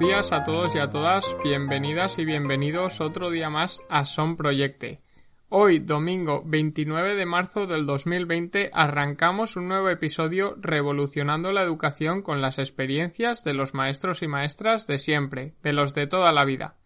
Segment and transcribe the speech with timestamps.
[0.00, 5.02] Días a todos y a todas, bienvenidas y bienvenidos otro día más a Son Proyecte.
[5.50, 12.40] Hoy, domingo 29 de marzo del 2020, arrancamos un nuevo episodio revolucionando la educación con
[12.40, 16.79] las experiencias de los maestros y maestras de siempre, de los de toda la vida.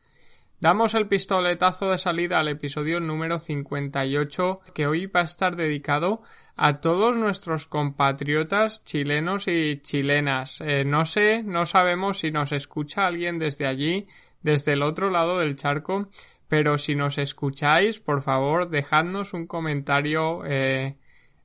[0.64, 6.22] Damos el pistoletazo de salida al episodio número 58 que hoy va a estar dedicado
[6.56, 10.62] a todos nuestros compatriotas chilenos y chilenas.
[10.62, 14.08] Eh, no sé, no sabemos si nos escucha alguien desde allí,
[14.40, 16.08] desde el otro lado del charco,
[16.48, 20.96] pero si nos escucháis, por favor, dejadnos un comentario, eh,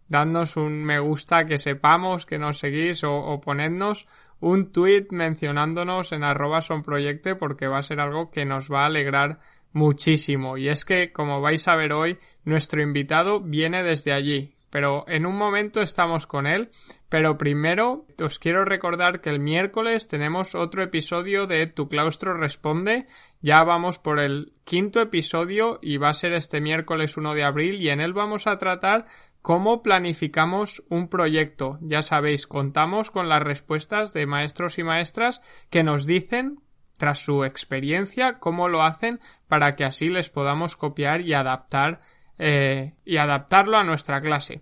[0.07, 4.07] dadnos un me gusta, que sepamos que nos seguís o, o ponednos
[4.39, 8.87] un tweet mencionándonos en arroba sonproyecte porque va a ser algo que nos va a
[8.87, 9.39] alegrar
[9.73, 10.57] muchísimo.
[10.57, 14.55] Y es que, como vais a ver hoy, nuestro invitado viene desde allí.
[14.69, 16.69] Pero en un momento estamos con él.
[17.09, 23.07] Pero primero os quiero recordar que el miércoles tenemos otro episodio de Tu claustro responde.
[23.41, 27.81] Ya vamos por el quinto episodio y va a ser este miércoles 1 de abril
[27.81, 29.07] y en él vamos a tratar
[29.41, 31.77] ¿Cómo planificamos un proyecto?
[31.81, 36.59] Ya sabéis, contamos con las respuestas de maestros y maestras que nos dicen,
[36.97, 42.01] tras su experiencia, cómo lo hacen para que así les podamos copiar y adaptar
[42.37, 44.61] eh, y adaptarlo a nuestra clase.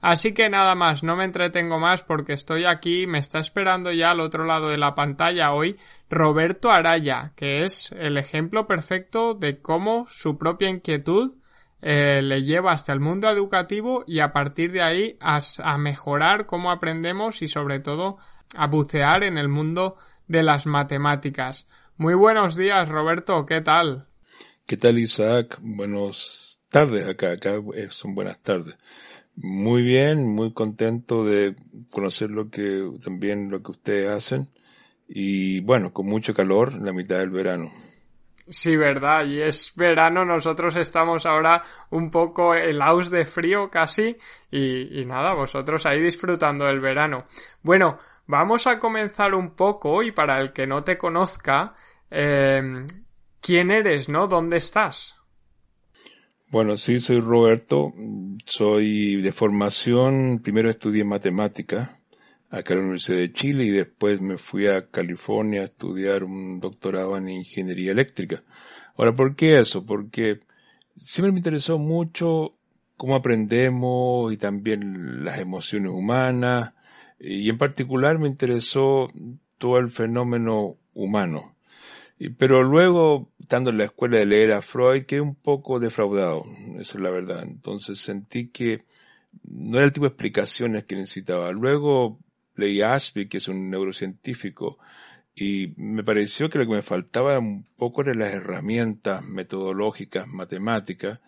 [0.00, 4.10] Así que nada más, no me entretengo más porque estoy aquí, me está esperando ya
[4.10, 5.78] al otro lado de la pantalla hoy
[6.10, 11.34] Roberto Araya, que es el ejemplo perfecto de cómo su propia inquietud
[11.88, 16.46] eh, le lleva hasta el mundo educativo y a partir de ahí a, a mejorar
[16.46, 18.16] cómo aprendemos y sobre todo
[18.56, 19.96] a bucear en el mundo
[20.26, 21.68] de las matemáticas.
[21.96, 24.08] Muy buenos días, Roberto, ¿qué tal?
[24.66, 25.60] ¿Qué tal, Isaac?
[25.62, 28.76] Buenas tardes acá, acá eh, son buenas tardes.
[29.36, 31.54] Muy bien, muy contento de
[31.90, 34.48] conocer lo que también lo que ustedes hacen
[35.06, 37.70] y bueno, con mucho calor en la mitad del verano.
[38.48, 44.16] Sí, verdad, y es verano, nosotros estamos ahora un poco helados de frío casi,
[44.50, 47.24] y, y, nada, vosotros ahí disfrutando del verano.
[47.62, 51.74] Bueno, vamos a comenzar un poco, y para el que no te conozca,
[52.08, 52.84] eh,
[53.40, 54.28] ¿quién eres, no?
[54.28, 55.16] ¿Dónde estás?
[56.48, 57.92] Bueno, sí, soy Roberto,
[58.44, 61.98] soy de formación, primero estudié matemática,
[62.50, 66.60] acá en la Universidad de Chile y después me fui a California a estudiar un
[66.60, 68.42] doctorado en ingeniería eléctrica.
[68.96, 69.84] Ahora, ¿por qué eso?
[69.84, 70.40] Porque
[70.96, 72.54] siempre me interesó mucho
[72.96, 76.72] cómo aprendemos y también las emociones humanas
[77.18, 79.08] y en particular me interesó
[79.58, 81.54] todo el fenómeno humano.
[82.38, 86.42] Pero luego, estando en la escuela de leer a Freud, quedé un poco defraudado,
[86.78, 87.42] esa es la verdad.
[87.42, 88.84] Entonces sentí que
[89.44, 91.52] no era el tipo de explicaciones que necesitaba.
[91.52, 92.18] Luego
[92.56, 94.78] leí Ashby, que es un neurocientífico,
[95.34, 101.20] y me pareció que lo que me faltaba un poco eran las herramientas metodológicas, matemáticas.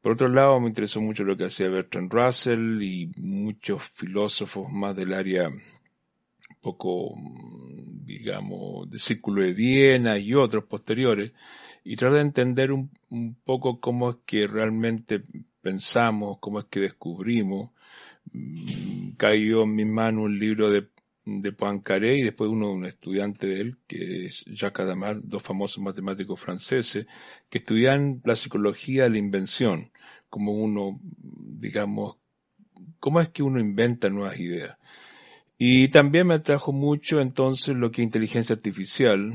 [0.00, 4.96] Por otro lado, me interesó mucho lo que hacía Bertrand Russell y muchos filósofos más
[4.96, 5.50] del área
[6.62, 7.14] poco,
[8.06, 11.32] digamos, de Círculo de Viena y otros posteriores,
[11.84, 15.22] y tratar de entender un, un poco cómo es que realmente
[15.60, 17.70] pensamos, cómo es que descubrimos,
[19.16, 20.88] cayó en mi mano un libro de,
[21.24, 25.82] de Poincaré y después uno, un estudiante de él, que es Jacques Adamar, dos famosos
[25.82, 27.06] matemáticos franceses,
[27.48, 29.90] que estudian la psicología de la invención,
[30.28, 32.16] como uno, digamos,
[32.98, 34.76] cómo es que uno inventa nuevas ideas.
[35.56, 39.34] Y también me atrajo mucho entonces lo que es inteligencia artificial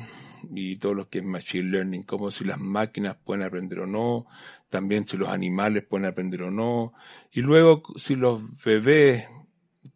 [0.53, 4.25] y todo lo que es machine learning, como si las máquinas pueden aprender o no,
[4.69, 6.94] también si los animales pueden aprender o no,
[7.31, 9.25] y luego si los bebés,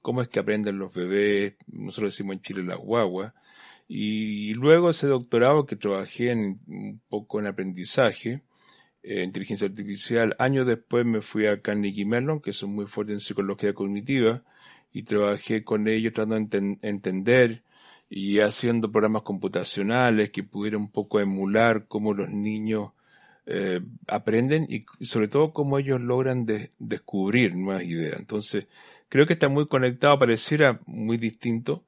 [0.02, 3.34] cómo es que aprenden los bebés, nosotros decimos en Chile las guaguas,
[3.88, 8.42] Y luego ese doctorado que trabajé en, un poco en aprendizaje,
[9.04, 13.20] eh, inteligencia artificial, años después me fui a Carnegie Mellon, que son muy fuertes en
[13.20, 14.44] psicología cognitiva,
[14.94, 17.64] y trabajé con ellos tratando de entender
[18.10, 22.92] y haciendo programas computacionales que pudieran un poco emular cómo los niños
[23.46, 26.46] eh, aprenden y, sobre todo cómo ellos logran
[26.80, 28.18] descubrir nuevas ideas.
[28.18, 28.68] Entonces,
[29.10, 31.84] creo que está muy conectado, pareciera muy distinto,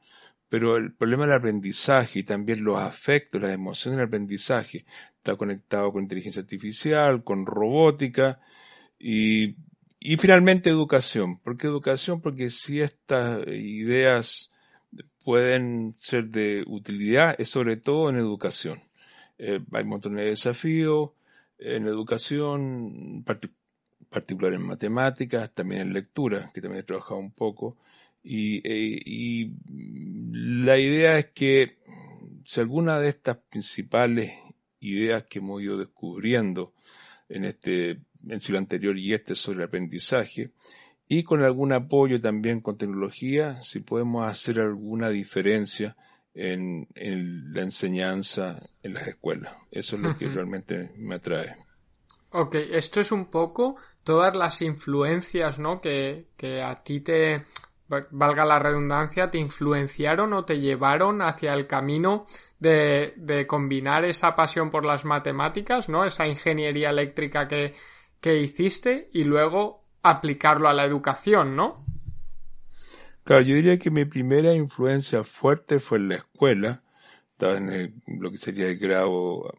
[0.49, 4.85] pero el problema del aprendizaje y también los afectos, las emociones del aprendizaje,
[5.17, 8.39] está conectado con inteligencia artificial, con robótica
[8.99, 9.55] y,
[10.19, 11.39] finalmente educación.
[11.39, 12.21] ¿Por qué educación?
[12.21, 14.51] Porque si estas ideas
[15.23, 18.81] pueden ser de utilidad, es sobre todo en educación.
[19.39, 21.11] Eh, hay montón de desafíos
[21.57, 23.23] en educación,
[24.09, 27.77] particular en matemáticas, también en lectura, que también he trabajado un poco.
[28.23, 29.51] Y, eh, y,
[30.31, 31.77] la idea es que
[32.45, 34.33] si alguna de estas principales
[34.79, 36.73] ideas que hemos ido descubriendo
[37.29, 40.51] en este en el siglo anterior y este sobre el aprendizaje,
[41.07, 45.95] y con algún apoyo también con tecnología, si podemos hacer alguna diferencia
[46.35, 46.87] en,
[47.53, 49.55] la enseñanza en las escuelas.
[49.71, 51.55] Eso es lo que realmente me atrae.
[52.31, 55.79] Ok, esto es un poco todas las influencias, ¿no?
[55.79, 57.43] Que, que a ti te,
[57.87, 62.25] valga la redundancia, te influenciaron o te llevaron hacia el camino
[62.59, 66.03] de, de combinar esa pasión por las matemáticas, ¿no?
[66.03, 67.73] Esa ingeniería eléctrica que,
[68.19, 71.84] que hiciste y luego aplicarlo a la educación, ¿no?
[73.25, 76.83] Claro, yo diría que mi primera influencia fuerte fue en la escuela,
[77.31, 79.51] estaba en lo que sería el grado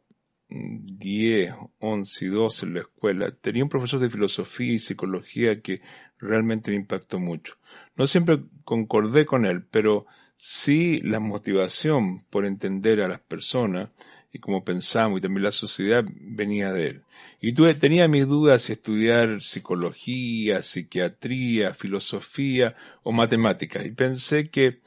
[0.49, 3.33] 10, 11 y 12 en la escuela.
[3.33, 5.81] Tenía un profesor de filosofía y psicología que
[6.19, 7.57] realmente me impactó mucho.
[7.97, 13.91] No siempre concordé con él, pero sí la motivación por entender a las personas
[14.33, 17.03] y cómo pensamos y también la sociedad venía de él.
[17.40, 23.84] Y tuve, tenía mis dudas si estudiar psicología, psiquiatría, filosofía o matemáticas.
[23.84, 24.81] Y pensé que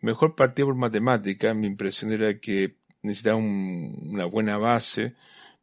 [0.00, 1.54] mejor partía por matemáticas.
[1.54, 5.14] Mi impresión era que necesitaba una buena base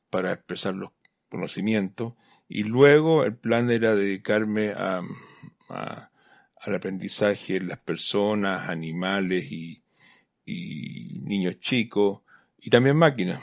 [0.09, 0.91] para expresar los
[1.29, 2.13] conocimientos.
[2.47, 5.01] Y luego el plan era dedicarme a,
[5.69, 9.83] al aprendizaje en las personas, animales y,
[10.45, 12.21] y niños chicos
[12.57, 13.41] y también máquinas.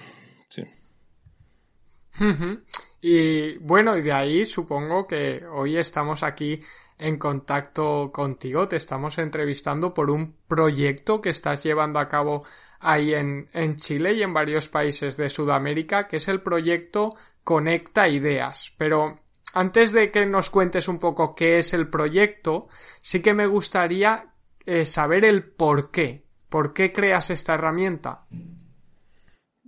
[3.00, 6.61] Y bueno, y de ahí supongo que hoy estamos aquí
[6.99, 12.44] en contacto contigo, te estamos entrevistando por un proyecto que estás llevando a cabo
[12.81, 18.08] ahí en, en Chile y en varios países de Sudamérica, que es el proyecto Conecta
[18.08, 18.72] Ideas.
[18.78, 19.16] Pero
[19.52, 22.69] antes de que nos cuentes un poco qué es el proyecto,
[23.00, 24.34] sí que me gustaría
[24.66, 26.25] eh, saber el por qué.
[26.49, 28.22] ¿Por qué creas esta herramienta?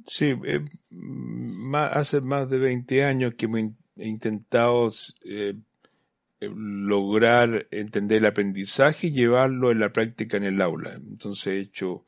[0.06, 0.64] Sí, eh,
[1.74, 3.46] hace más de 20 años que
[3.96, 4.90] he intentado
[5.24, 5.54] eh,
[6.40, 10.94] eh, lograr entender el aprendizaje y llevarlo en la práctica en el aula.
[10.94, 12.04] Entonces he hecho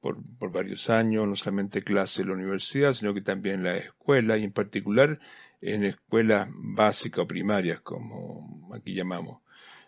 [0.00, 0.18] por,
[0.52, 4.44] varios años no solamente clases en la universidad, sino que también en la escuela y
[4.44, 5.20] en particular
[5.60, 9.40] en escuelas básicas o primarias, como aquí llamamos.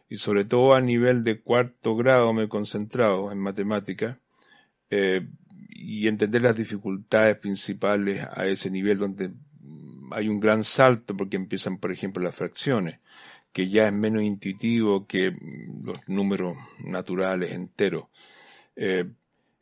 [0.09, 4.19] Y sobre todo a nivel de cuarto grado me he concentrado en matemáticas.
[5.79, 9.33] Y entender las dificultades principales a ese nivel donde
[10.11, 13.01] hay un gran salto porque empiezan, por ejemplo, las fracciones,
[13.53, 15.33] que ya es menos intuitivo que
[15.83, 18.07] los números naturales enteros.
[18.77, 19.07] Eh,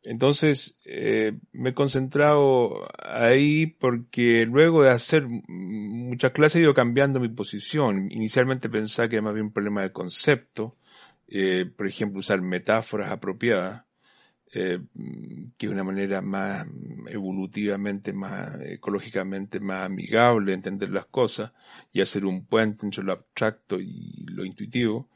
[0.02, 7.20] entonces, eh, me he concentrado ahí porque luego de hacer muchas clases he ido cambiando
[7.20, 8.10] mi posición.
[8.12, 10.76] Inicialmente pensaba que era más bien un problema de concepto,
[11.28, 13.83] eh, por ejemplo, usar metáforas apropiadas,
[14.54, 14.80] eh,
[15.56, 16.66] que es una manera más
[17.08, 21.52] evolutivamente, más ecológicamente más amigable de entender las cosas
[21.92, 25.08] y hacer un puente entre lo abstracto y lo intuitivo.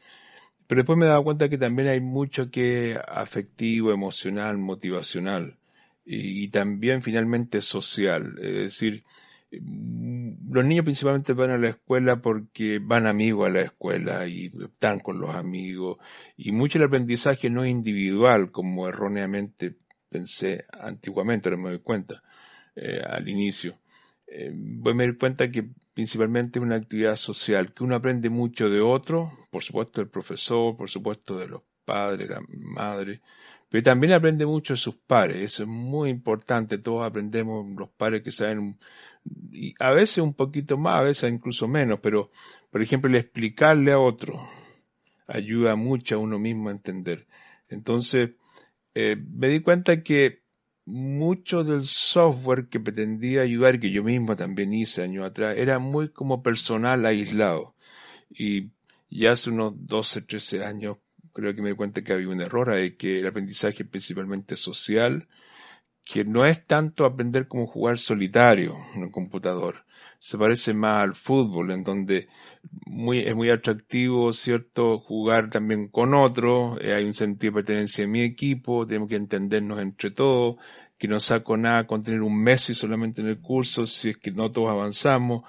[0.66, 5.56] Pero después me he dado cuenta que también hay mucho que es afectivo, emocional, motivacional
[6.04, 8.38] y, y también finalmente social.
[8.40, 13.62] Es decir, Mm, los niños principalmente van a la escuela porque van amigos a la
[13.62, 15.98] escuela y están con los amigos.
[16.36, 19.76] Y mucho el aprendizaje no es individual como erróneamente
[20.08, 22.22] pensé antiguamente, ahora me doy cuenta
[22.76, 23.78] eh, al inicio.
[24.26, 28.30] Eh, voy a me doy cuenta que principalmente es una actividad social, que uno aprende
[28.30, 33.20] mucho de otro, por supuesto del profesor, por supuesto de los padres, la madre,
[33.70, 38.22] pero también aprende mucho de sus pares, eso es muy importante, todos aprendemos los padres
[38.22, 38.78] que saben
[39.52, 42.30] y a veces un poquito más, a veces incluso menos, pero
[42.70, 44.48] por ejemplo el explicarle a otro
[45.26, 47.26] ayuda mucho a uno mismo a entender.
[47.68, 48.30] Entonces,
[48.94, 50.40] eh, me di cuenta que
[50.86, 56.08] mucho del software que pretendía ayudar, que yo mismo también hice años atrás, era muy
[56.08, 57.74] como personal aislado.
[58.30, 58.70] Y
[59.10, 60.96] ya hace unos 12, 13 años
[61.32, 65.28] creo que me di cuenta que había un error que el aprendizaje es principalmente social,
[66.10, 69.84] que no es tanto aprender como jugar solitario en un computador.
[70.18, 72.28] Se parece más al fútbol, en donde
[73.26, 78.10] es muy atractivo, ¿cierto?, jugar también con otros, eh, hay un sentido de pertenencia en
[78.10, 80.56] mi equipo, tenemos que entendernos entre todos,
[80.96, 84.30] que no saco nada con tener un Messi solamente en el curso, si es que
[84.30, 85.44] no todos avanzamos.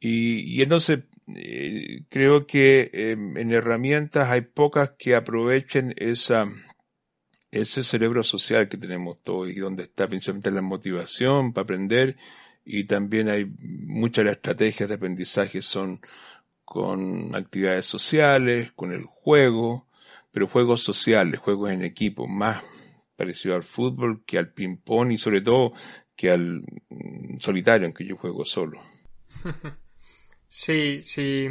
[0.00, 6.46] Y, y entonces eh, creo que em, en herramientas hay pocas que aprovechen esa,
[7.52, 12.16] ese cerebro social que tenemos todos y donde está principalmente la motivación para aprender
[12.64, 16.00] y también hay muchas las estrategias de aprendizaje son
[16.64, 19.86] con actividades sociales, con el juego,
[20.32, 22.62] pero juegos sociales, juegos en equipo, más
[23.16, 25.74] parecido al fútbol que al ping-pong y sobre todo
[26.16, 28.80] que al mm, solitario, en que yo juego solo.
[30.54, 31.48] Sí, sí.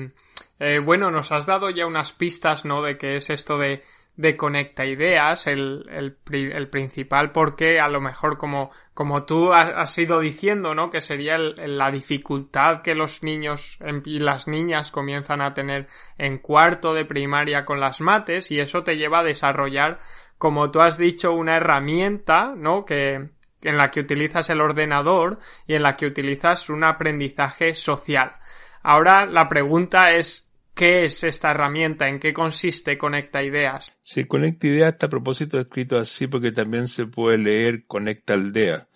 [0.60, 2.84] Eh, bueno, nos has dado ya unas pistas, ¿no?
[2.84, 3.82] De qué es esto de,
[4.16, 9.98] de conecta ideas, el, el, el, principal porque a lo mejor como, como tú has,
[9.98, 10.90] ido diciendo, ¿no?
[10.90, 15.88] Que sería la dificultad que los niños y las niñas comienzan a tener
[16.18, 20.00] en cuarto de primaria con las mates y eso te lleva a desarrollar,
[20.38, 22.86] como tú has dicho, una herramienta, ¿no?
[22.86, 23.30] Que,
[23.64, 28.36] en la que utilizas el ordenador y en la que utilizas un aprendizaje social.
[28.84, 32.08] Ahora la pregunta es ¿Qué es esta herramienta?
[32.08, 33.94] ¿En qué consiste Conecta Ideas?
[34.02, 38.88] Sí, Conecta Ideas está a propósito escrito así porque también se puede leer Conecta Aldea,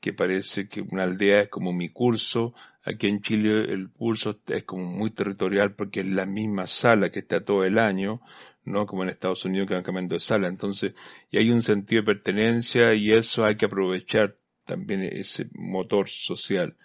[0.00, 2.54] que parece que una aldea es como mi curso.
[2.84, 7.20] Aquí en Chile el curso es como muy territorial porque es la misma sala que
[7.20, 8.20] está todo el año,
[8.64, 10.48] no como en Estados Unidos que van cambiando de sala.
[10.48, 10.94] Entonces,
[11.30, 16.76] y hay un sentido de pertenencia y eso hay que aprovechar también ese motor social.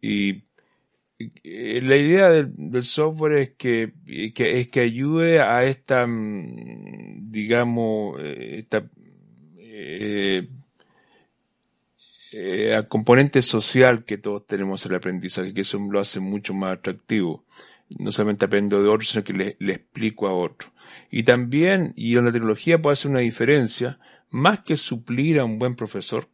[0.00, 0.44] Y
[1.44, 8.84] la idea del, software es que, es que ayude a esta, mm, digamos, eh, esta,
[12.34, 16.54] eh, a componente social que todos tenemos en el aprendizaje, que eso lo hace mucho
[16.54, 17.44] más atractivo.
[17.90, 20.72] No solamente aprendo de otros, sino que le, explico a otros.
[21.10, 23.98] Y también, y en la tecnología puede hacer una diferencia,
[24.30, 26.28] más que suplir a un buen profesor,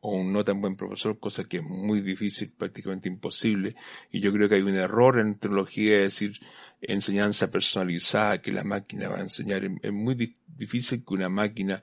[0.00, 3.76] o un no tan buen profesor, cosa que es muy difícil, prácticamente imposible.
[4.10, 6.40] Y yo creo que hay un error en tecnología, es decir,
[6.80, 9.64] enseñanza personalizada que la máquina va a enseñar.
[9.82, 11.82] Es muy difícil que una máquina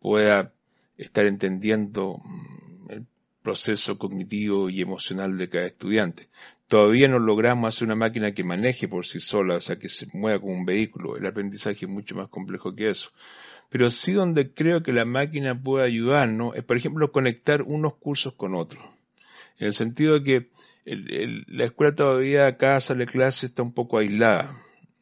[0.00, 0.52] pueda
[0.96, 3.06] estar entendiendo mm, el
[3.42, 6.28] proceso cognitivo y emocional de cada estudiante.
[6.68, 10.06] Todavía no logramos hacer una máquina que maneje por sí sola, o sea, que se
[10.12, 11.16] mueva como un vehículo.
[11.16, 13.10] El aprendizaje es mucho más complejo que eso
[13.70, 18.34] pero sí donde creo que la máquina puede ayudarnos es, por ejemplo, conectar unos cursos
[18.34, 18.84] con otros.
[19.58, 20.50] En el sentido de que
[20.84, 24.52] la escuela todavía acá sale clase está un poco aislada.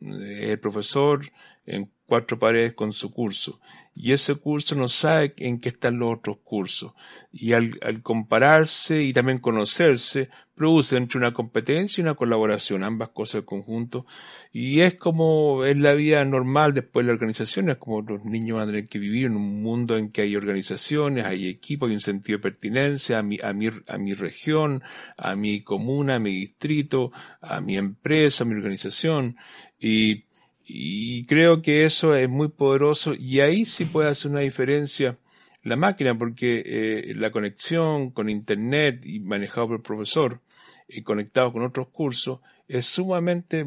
[0.00, 1.30] El profesor
[1.66, 3.60] en cuatro paredes con su curso.
[3.96, 6.92] Y ese curso no sabe en qué están los otros cursos.
[7.32, 13.10] Y al, al compararse y también conocerse, produce entre una competencia y una colaboración, ambas
[13.10, 14.06] cosas en conjunto.
[14.52, 18.58] Y es como es la vida normal después de la organización, es como los niños
[18.58, 21.94] van a tener que vivir en un mundo en que hay organizaciones, hay equipos, hay
[21.94, 24.82] un sentido de pertinencia a mi, a mi, a mi región,
[25.16, 29.36] a mi comuna, a mi distrito, a mi empresa, a mi organización.
[29.78, 30.24] Y
[30.66, 35.18] y creo que eso es muy poderoso y ahí sí puede hacer una diferencia
[35.62, 40.40] la máquina porque eh, la conexión con internet y manejado por el profesor
[40.88, 43.64] y conectado con otros cursos es sumamente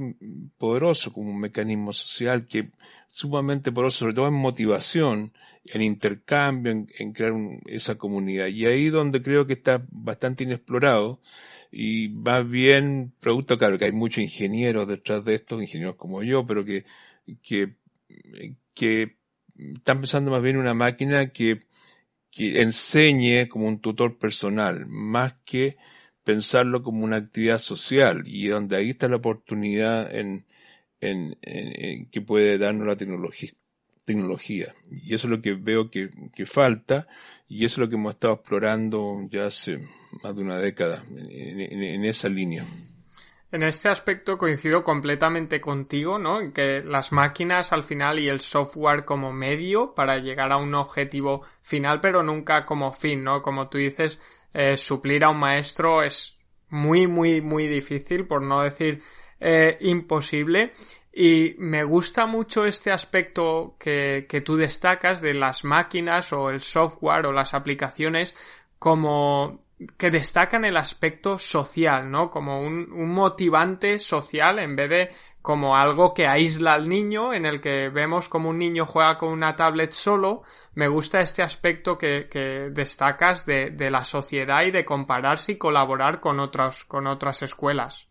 [0.57, 2.69] poderoso como un mecanismo social que
[3.07, 5.33] sumamente poderoso sobre todo en motivación
[5.65, 7.33] en intercambio en, crear
[7.65, 8.47] esa comunidad.
[8.47, 11.19] Y ahí donde creo que está bastante inexplorado
[11.71, 16.45] y más bien producto, claro, que hay muchos ingenieros detrás de esto, ingenieros como yo,
[16.45, 16.85] pero que,
[17.43, 17.75] que,
[18.73, 19.17] que
[19.57, 21.61] están pensando más bien una máquina que,
[22.31, 25.77] que enseñe como un tutor personal, más que
[26.23, 28.23] pensarlo como una actividad social.
[28.25, 30.45] Y donde ahí está la oportunidad en,
[31.01, 33.51] en, en que puede darnos la tecnología
[34.07, 34.73] tecnología.
[34.89, 36.09] Y eso es lo que veo que,
[36.45, 37.07] falta
[37.49, 39.85] y eso es lo que hemos estado explorando ya hace
[40.23, 42.65] más de una década en, en, esa línea.
[43.51, 46.39] En este aspecto coincido completamente contigo, ¿no?
[46.39, 50.73] En que las máquinas al final y el software como medio para llegar a un
[50.73, 53.41] objetivo final, pero nunca como fin, ¿no?
[53.41, 54.21] Como tú dices,
[54.53, 56.37] eh, suplir a un maestro es
[56.69, 59.01] muy, muy, muy difícil, por no decir
[59.39, 60.71] eh, imposible.
[61.19, 66.61] Y me gusta mucho este aspecto que, que tú destacas de las máquinas o el
[66.61, 68.35] software o las aplicaciones
[68.77, 69.59] como
[69.97, 72.29] que destacan el aspecto social, ¿no?
[72.29, 75.09] Como un, un, motivante social en vez de
[75.41, 79.29] como algo que aísla al niño, en el que vemos como un niño juega con
[79.29, 80.43] una tablet solo.
[80.75, 85.57] Me gusta este aspecto que, que destacas de, de, la sociedad y de compararse y
[85.57, 88.06] colaborar con otras, con otras escuelas.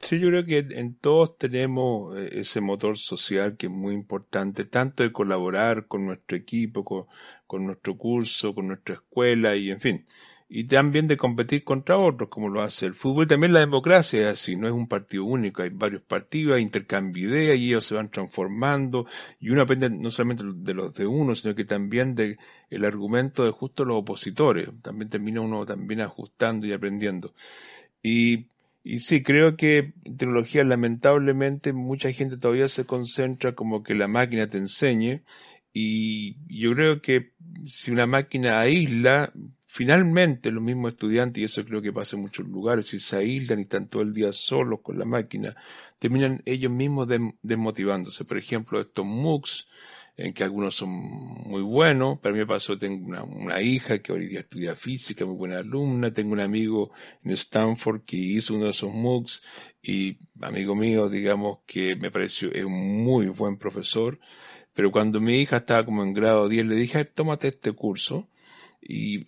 [0.00, 4.64] Sí, yo creo que en todos tenemos eh, ese motor social que es muy importante,
[4.64, 7.06] tanto de colaborar con nuestro equipo, con,
[7.46, 10.06] con nuestro curso, con nuestra escuela y en fin
[10.48, 13.26] y también de competir contra otros, como lo hace el fútbol.
[13.26, 17.30] También la democracia es así, no es un partido único, hay varios partidos, hay intercambio
[17.30, 19.06] de ideas y ellos se van transformando
[19.40, 22.38] y uno aprende no solamente de los de uno, sino que también de
[22.70, 24.68] el argumento de justo los opositores.
[24.82, 27.34] También termina uno también ajustando y aprendiendo.
[28.02, 28.48] Y,
[28.88, 34.06] y sí, creo que en tecnología lamentablemente mucha gente todavía se concentra como que la
[34.06, 35.22] máquina te enseñe
[35.72, 37.32] y yo creo que
[37.66, 39.32] si una máquina aísla,
[39.66, 43.58] finalmente los mismos estudiantes, y eso creo que pasa en muchos lugares, si se aíslan
[43.58, 45.56] y están todo el día solos con la máquina,
[45.98, 47.08] terminan ellos mismos
[47.42, 48.24] desmotivándose.
[48.24, 49.66] Por ejemplo, estos MOOCs,
[50.16, 52.18] en que algunos son muy buenos.
[52.18, 56.12] Para mí me pasó, tengo una, hija que hoy día estudia física, muy buena alumna.
[56.12, 56.90] Tengo un amigo
[57.22, 59.42] en Stanford que hizo uno de esos MOOCs
[59.82, 64.18] y amigo mío, digamos, que me pareció es un muy buen profesor.
[64.74, 68.28] Pero cuando mi hija estaba como en grado 10, le dije, tómate este curso
[68.80, 69.24] y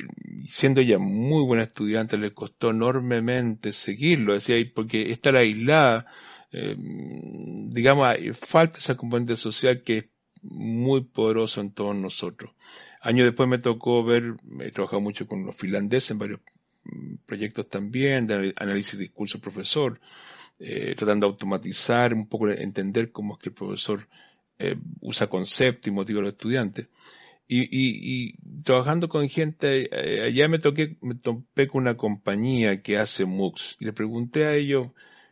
[0.46, 6.06] siendo ella muy buena estudiante le costó enormemente seguirlo, decía, porque estar aislada,
[6.52, 10.04] eh, digamos, falta esa componente social que es
[10.50, 12.52] muy poderosa en todos nosotros.
[13.00, 16.40] Años después me tocó ver, he trabajado mucho con los finlandeses en varios
[16.84, 20.00] mm, proyectos también, de análisis de discurso profesor,
[20.58, 24.08] eh, tratando de automatizar, un poco entender cómo es que el profesor
[24.58, 26.88] eh, usa concepto y motiva a los estudiantes.
[27.50, 33.24] Y trabajando con gente, eh, allá me toqué, me topé con una compañía que hace
[33.24, 34.88] MOOCs y le pregunté a ellos,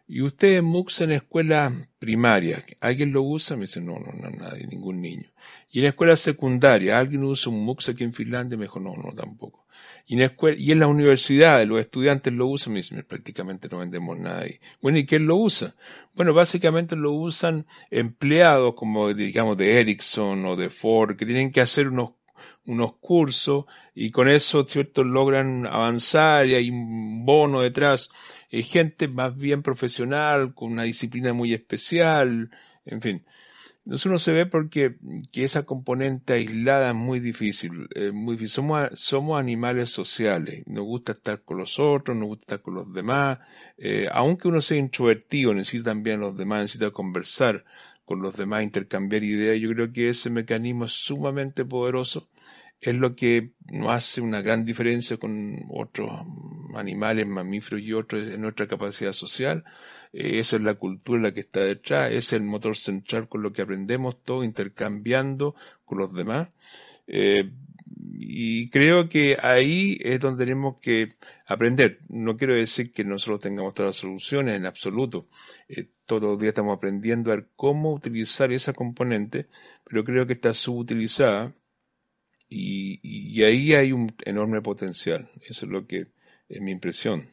[0.08, 2.64] ¿y ustedes MOOCs en escuela primaria?
[2.80, 3.56] ¿Alguien lo usa?
[3.56, 5.30] Me dice, no, no, no, nadie, ningún niño.
[5.70, 8.56] Y en la escuela secundaria, ¿alguien usa un MOOCs aquí en Finlandia?
[8.56, 9.66] Me dijo, no, no, tampoco.
[10.06, 13.68] Y en, la escuela, y en las universidades, los estudiantes lo usan, me dicen, prácticamente
[13.68, 14.60] no vendemos nada ahí.
[14.80, 15.74] Bueno, ¿y quién lo usa?
[16.14, 21.60] Bueno, básicamente lo usan empleados como, digamos, de Ericsson o de Ford, que tienen que
[21.60, 22.10] hacer unos
[22.66, 28.10] unos cursos y con eso, ¿cierto?, logran avanzar y hay un bono detrás.
[28.50, 32.50] Eh, gente más bien profesional, con una disciplina muy especial,
[32.84, 33.24] en fin.
[33.86, 34.96] Entonces uno se ve porque
[35.30, 38.48] que esa componente aislada es muy difícil, muy difícil.
[38.56, 42.92] Somos, somos animales sociales, nos gusta estar con los otros, nos gusta estar con los
[42.92, 43.38] demás,
[43.78, 47.64] eh, aunque uno sea introvertido, necesita también a los demás, necesita conversar
[48.06, 49.60] con los demás, intercambiar ideas.
[49.60, 52.28] Yo creo que ese mecanismo es sumamente poderoso,
[52.80, 56.10] es lo que nos hace una gran diferencia con otros
[56.74, 59.64] animales, mamíferos y otros en nuestra capacidad social
[60.12, 63.52] eh, esa es la cultura la que está detrás, es el motor central con lo
[63.52, 66.48] que aprendemos todo, intercambiando con los demás.
[67.06, 67.50] Eh,
[68.18, 71.16] y creo que ahí es donde tenemos que
[71.46, 72.00] aprender.
[72.08, 75.26] No quiero decir que nosotros tengamos todas las soluciones en absoluto.
[75.68, 79.46] Eh, todos los días estamos aprendiendo a ver cómo utilizar esa componente,
[79.84, 81.52] pero creo que está subutilizada
[82.48, 85.30] y, ahí hay un enorme potencial.
[85.42, 86.06] Eso es lo que
[86.48, 87.28] es mi impresión.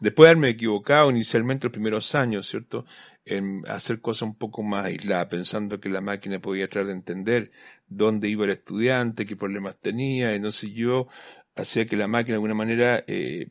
[0.00, 2.84] Después de haberme equivocado inicialmente los primeros años, ¿cierto?
[3.24, 7.50] En hacer cosas un poco más aisladas, pensando que la máquina podía tratar de entender
[7.86, 11.08] dónde iba el estudiante, qué problemas tenía, y no sé yo,
[11.54, 13.48] hacía que la máquina de alguna manera eh,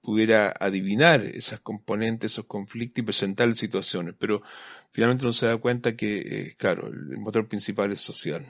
[0.00, 4.14] pudiera adivinar esas componentes, esos conflictos y presentar situaciones.
[4.18, 4.42] Pero
[4.92, 8.46] finalmente uno se da cuenta que, eh, claro, el motor principal es social.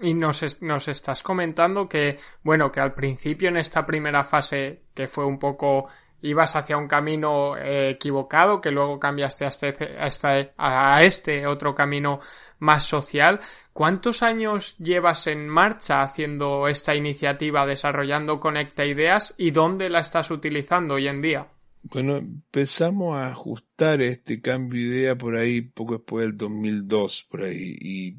[0.00, 5.06] Y nos, nos estás comentando que, bueno, que al principio en esta primera fase, que
[5.06, 5.88] fue un poco,
[6.24, 11.46] ibas hacia un camino eh, equivocado, que luego cambiaste a este, a este, a este
[11.46, 12.18] otro camino
[12.58, 13.40] más social.
[13.72, 20.30] ¿Cuántos años llevas en marcha haciendo esta iniciativa, desarrollando Conecta Ideas y dónde la estás
[20.30, 21.46] utilizando hoy en día?
[21.90, 27.42] Bueno, empezamos a ajustar este cambio de idea por ahí poco después del 2002, por
[27.42, 27.76] ahí.
[27.78, 28.16] Y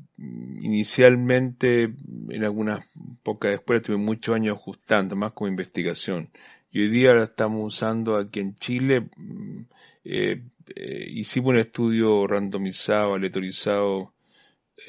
[0.62, 1.96] inicialmente,
[2.30, 2.86] en algunas
[3.24, 6.30] pocas escuelas, tuve muchos años ajustando, más como investigación.
[6.76, 9.08] Y hoy día la estamos usando aquí en Chile.
[9.16, 9.62] Mm,
[10.04, 10.42] eh,
[10.76, 14.14] eh, hicimos un estudio randomizado, aleatorizado,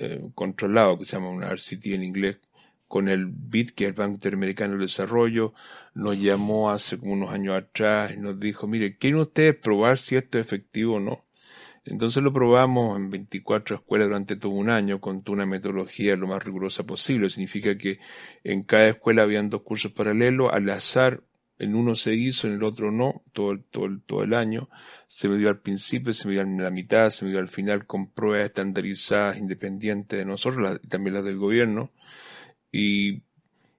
[0.01, 2.39] eh, controlado, que se llama un RCT en inglés,
[2.89, 5.55] con el BID, que es el Banco Interamericano del Desarrollo,
[5.95, 10.41] nos llamó hace unos años atrás y nos dijo, mire, ¿quieren ustedes probar si esto
[10.41, 11.25] es efectivo o no?
[11.85, 16.43] Entonces lo probamos en 24 escuelas durante todo un año con una metodología lo más
[16.43, 17.31] rigurosa posible.
[17.31, 18.01] Significa que
[18.43, 21.23] en cada escuela habían dos cursos paralelos, al azar
[21.59, 24.69] en uno se hizo, en el otro no, todo el, todo todo el año.
[25.07, 27.87] Se me dio al principio, se dio en la mitad, se me dio al final
[27.87, 31.91] con pruebas estandarizadas, independientes de nosotros, también las del gobierno.
[32.71, 33.23] Y,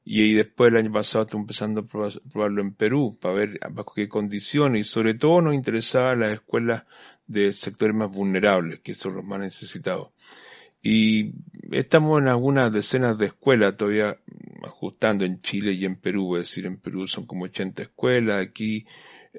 [0.03, 4.07] y después el año pasado estuve empezando a probarlo en Perú, para ver bajo qué
[4.07, 4.87] condiciones.
[4.87, 6.83] Y sobre todo nos interesaba las escuelas
[7.27, 10.09] de sectores más vulnerables, que son los más necesitados.
[10.81, 11.33] Y
[11.71, 14.17] estamos en algunas decenas de escuelas todavía
[14.63, 18.85] ajustando en Chile y en Perú, es decir, en Perú son como 80 escuelas, aquí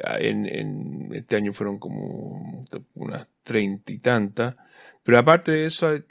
[0.04, 4.56] ah, en, este año fueron como unas treinta y tantas,
[5.02, 6.04] pero aparte de eso, eh,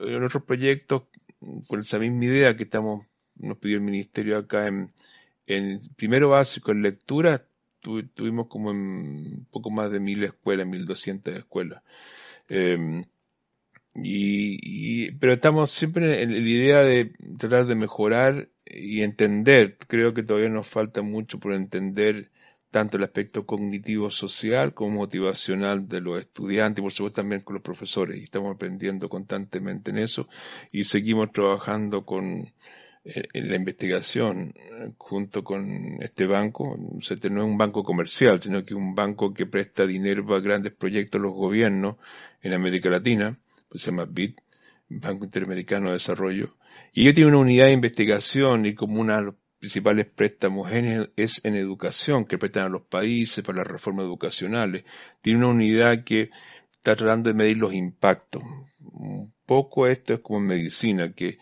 [0.00, 1.04] en otros proyectos,
[1.68, 4.92] con esa misma idea que estamos, nos pidió el ministerio acá en,
[5.46, 7.44] en primero básico en lectura,
[7.80, 11.82] tuvimos como en poco más de mil escuelas, mil doscientas escuelas.
[12.48, 13.04] Eh,
[14.02, 19.76] y, pero estamos siempre en la idea de tratar de mejorar y entender.
[19.88, 22.30] Creo que todavía nos falta mucho por entender
[22.70, 27.54] tanto el aspecto cognitivo social como motivacional de los estudiantes y por supuesto también con
[27.54, 28.18] los profesores.
[28.20, 30.28] Y estamos aprendiendo constantemente en eso
[30.72, 32.44] y seguimos trabajando con
[33.04, 34.52] en la investigación
[34.98, 36.76] junto con este banco.
[36.76, 41.20] no es un banco comercial, sino que un banco que presta dinero a grandes proyectos
[41.20, 41.96] los gobiernos
[42.42, 44.34] en América Latina pues se llama BID,
[44.88, 46.56] Banco Interamericano de Desarrollo,
[46.92, 50.70] y ellos tienen una unidad de investigación y como una de los principales préstamos
[51.16, 54.84] es en educación que prestan a los países para las reformas educacionales.
[55.20, 56.30] Tiene una unidad que
[56.72, 58.42] está tratando de medir los impactos.
[58.80, 61.38] Un poco esto es como en medicina, que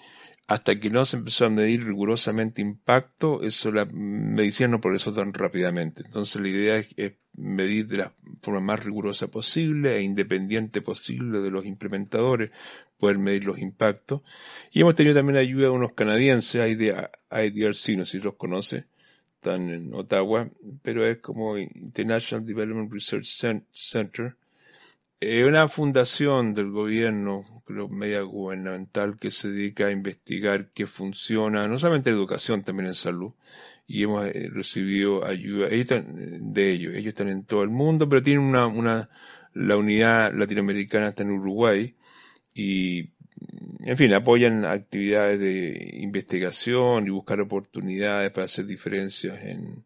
[0.48, 5.32] hasta que no se empezó a medir rigurosamente impacto, eso la medicina no progresó tan
[5.34, 6.02] rápidamente.
[6.04, 11.50] Entonces la idea es, medir de la forma más rigurosa posible e independiente posible de
[11.50, 12.50] los implementadores,
[12.98, 14.22] poder medir los impactos.
[14.72, 18.86] Y hemos tenido también ayuda de unos canadienses, IDRC, no sé si los conoce,
[19.36, 20.48] están en Ottawa,
[20.82, 23.26] pero es como International Development Research
[23.72, 24.36] Center,
[25.18, 31.66] es una fundación del gobierno, creo, media gubernamental, que se dedica a investigar qué funciona,
[31.68, 33.32] no solamente en educación, también en salud.
[33.86, 36.94] Y hemos eh, recibido ayuda de ellos.
[36.94, 39.08] Ellos están en todo el mundo, pero tienen una, una,
[39.54, 41.94] la unidad latinoamericana está en Uruguay.
[42.54, 43.10] Y,
[43.84, 49.84] en fin, apoyan actividades de investigación y buscar oportunidades para hacer diferencias en,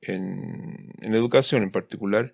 [0.00, 2.32] en, en educación en particular.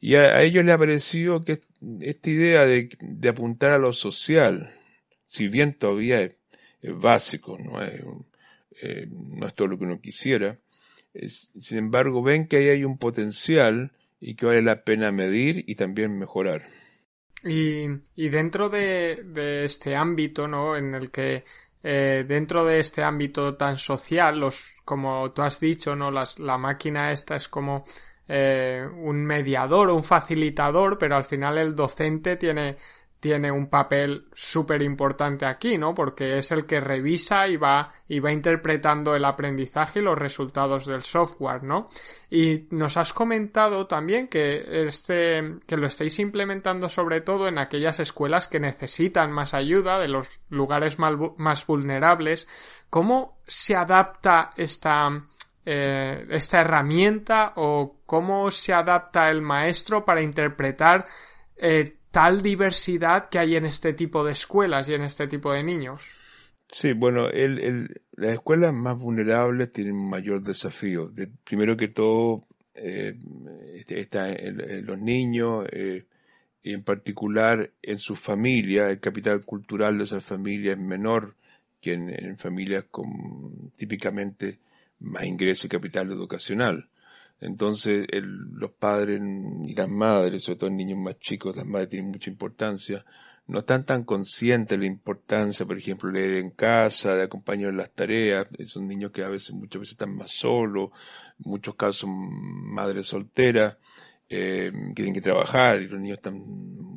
[0.00, 1.60] Y a, ellos les ha parecido que
[2.00, 2.88] esta idea de,
[3.28, 4.72] apuntar a lo social,
[5.26, 6.36] si bien todavía es,
[6.82, 8.00] básico, no es,
[8.82, 10.58] eh, no es todo lo que uno quisiera,
[11.14, 15.74] sin embargo ven que ahí hay un potencial y que vale la pena medir y
[15.76, 16.66] también mejorar.
[17.44, 20.76] Y, y dentro de, de, este ámbito, ¿no?
[20.76, 21.44] En el que
[21.82, 26.10] eh, dentro de este ámbito tan social, los, como tú has dicho, ¿no?
[26.10, 27.84] Las, la máquina esta es como
[28.26, 32.76] eh, un mediador un facilitador, pero al final el docente tiene,
[33.20, 35.94] tiene un papel súper importante aquí, ¿no?
[35.94, 40.86] Porque es el que revisa y va, y va interpretando el aprendizaje y los resultados
[40.86, 41.88] del software, ¿no?
[42.30, 48.00] Y nos has comentado también que este, que lo estáis implementando sobre todo en aquellas
[48.00, 52.46] escuelas que necesitan más ayuda, de los lugares más vulnerables.
[52.90, 55.08] ¿Cómo se adapta esta,
[55.64, 61.06] eh, esta herramienta o cómo se adapta el maestro para interpretar
[61.56, 65.62] eh, tal diversidad que hay en este tipo de escuelas y en este tipo de
[65.62, 66.02] niños.
[66.66, 71.12] Sí, bueno, el, las escuelas más vulnerables tienen mayor desafío.
[71.44, 73.18] primero que todo, eh,
[73.86, 74.34] están
[74.86, 75.66] los niños,
[76.62, 81.34] y en particular en su familia, el capital cultural de esa familia es menor
[81.82, 84.58] que en, familias con, típicamente
[85.00, 86.88] más ingreso y capital educacional.
[87.40, 89.20] Entonces, los padres
[89.64, 93.04] y las madres, sobre todo niños más chicos, las madres tienen mucha importancia,
[93.46, 97.92] no están tan conscientes de la importancia, por ejemplo, leer en casa, de acompañar las
[97.92, 98.48] tareas.
[98.66, 100.90] Son niños que a veces, muchas veces están más solos,
[101.44, 103.76] en muchos casos madres solteras,
[104.28, 106.42] eh, que tienen que trabajar y los niños están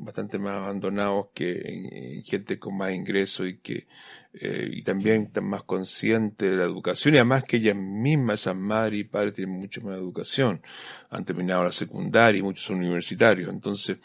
[0.03, 3.87] bastante más abandonados que gente con más ingresos y que
[4.33, 8.55] eh, y también están más conscientes de la educación y además que ellas mismas, esas
[8.55, 10.61] madres y padres tienen mucho más educación,
[11.09, 13.97] han terminado la secundaria y muchos son universitarios, entonces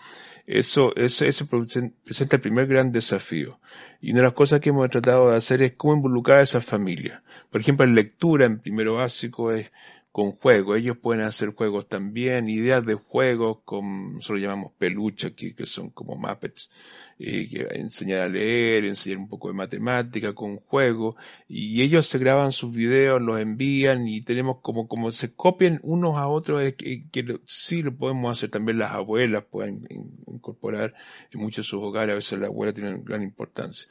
[0.47, 3.61] eso, ese, ese presenta el primer gran desafío.
[4.01, 6.65] Y una de las cosas que hemos tratado de hacer es cómo involucrar a esas
[6.65, 7.23] familias.
[7.51, 9.71] Por ejemplo, en lectura, en primero básico, es
[10.15, 10.79] con juegos.
[10.79, 15.91] Ellos pueden hacer juegos también, ideas de juegos, con, nosotros llamamos peluche aquí, que son
[15.91, 16.71] como Muppets,
[17.19, 21.17] eh, que enseñar a leer, enseñar un poco de matemática con juegos,
[21.49, 26.17] y ellos se graban sus videos, los envían, y tenemos como, como se copian unos
[26.17, 29.85] a otros, que, que sí lo podemos hacer, también las abuelas pueden
[30.29, 30.95] incorporar
[31.33, 33.89] en muchos de sus hogares, a veces la abuela tiene gran importancia.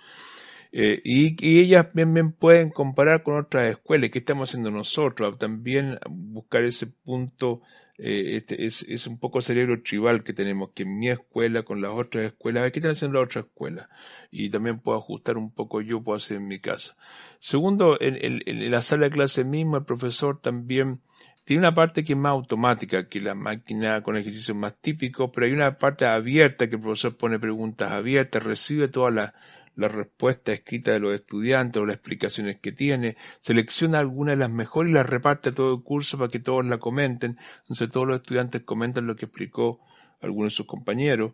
[0.76, 4.10] Eh, y, ellas bien, pueden comparar con otras escuelas.
[4.10, 5.38] ¿Qué estamos haciendo nosotros?
[5.38, 7.62] También buscar ese punto,
[8.00, 11.80] eh, este, es, es, un poco cerebro tribal que tenemos, que en mi escuela con
[11.80, 13.88] las otras escuelas, qué están haciendo las otras escuelas.
[14.32, 16.96] Y también puedo ajustar un poco yo, puedo hacer en mi casa.
[17.40, 21.02] Segundo, en, en la sala de clase mismo, el profesor también
[21.46, 25.46] tiene una parte que es más automática que la máquina con ejercicios más típicos, pero
[25.46, 29.34] hay una parte abierta que el profesor pone preguntas abiertas, recibe todas las
[29.76, 34.50] la respuesta escrita de los estudiantes o las explicaciones que tiene, selecciona algunas de las
[34.50, 38.08] mejores y las reparte a todo el curso para que todos la comenten, entonces todos
[38.08, 39.80] los estudiantes comentan lo que explicó
[40.22, 41.34] alguno de sus compañeros,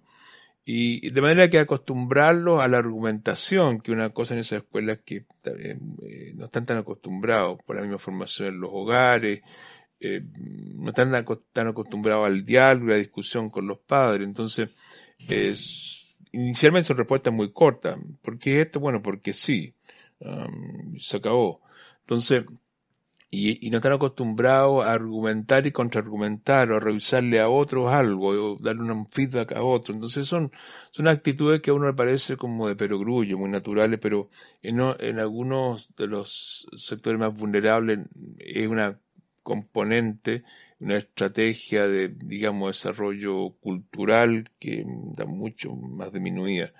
[0.71, 5.25] y de manera que acostumbrarlos a la argumentación, que una cosa en esas escuelas que
[5.45, 5.78] eh,
[6.36, 9.41] no están tan acostumbrados por la misma formación en los hogares,
[9.99, 10.21] eh,
[10.75, 11.12] no están
[11.52, 14.69] tan acostumbrados al diálogo, a la discusión con los padres, entonces
[15.28, 15.98] es
[16.32, 17.98] inicialmente son respuestas muy cortas.
[18.22, 18.80] ¿Por qué esto?
[18.80, 19.74] Bueno, porque sí.
[21.00, 21.62] se acabó.
[22.02, 22.46] Entonces,
[23.32, 28.58] y, no están acostumbrados a argumentar y contraargumentar o a revisarle a otros algo o
[28.60, 29.94] darle un feedback a otro.
[29.94, 30.52] Entonces son,
[30.92, 34.30] son actitudes que a uno le parece como de perogrullo, muy naturales, pero
[34.63, 38.00] en, en algunos de los sectores más vulnerables
[38.39, 39.00] es una
[39.44, 40.44] componente
[40.80, 46.72] una estrategia de, digamos, desarrollo cultural que da mucho más disminuida.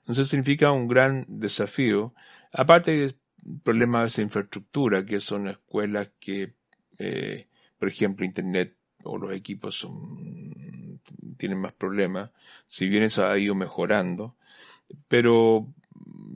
[0.00, 2.14] Entonces significa un gran desafío,
[2.52, 3.14] aparte de
[3.62, 6.54] problemas de infraestructura, que son escuelas que,
[6.98, 7.46] eh,
[7.78, 9.86] por ejemplo, Internet o los equipos
[11.36, 12.30] tienen más problemas,
[12.66, 14.36] si bien eso ha ido mejorando,
[15.08, 15.66] pero,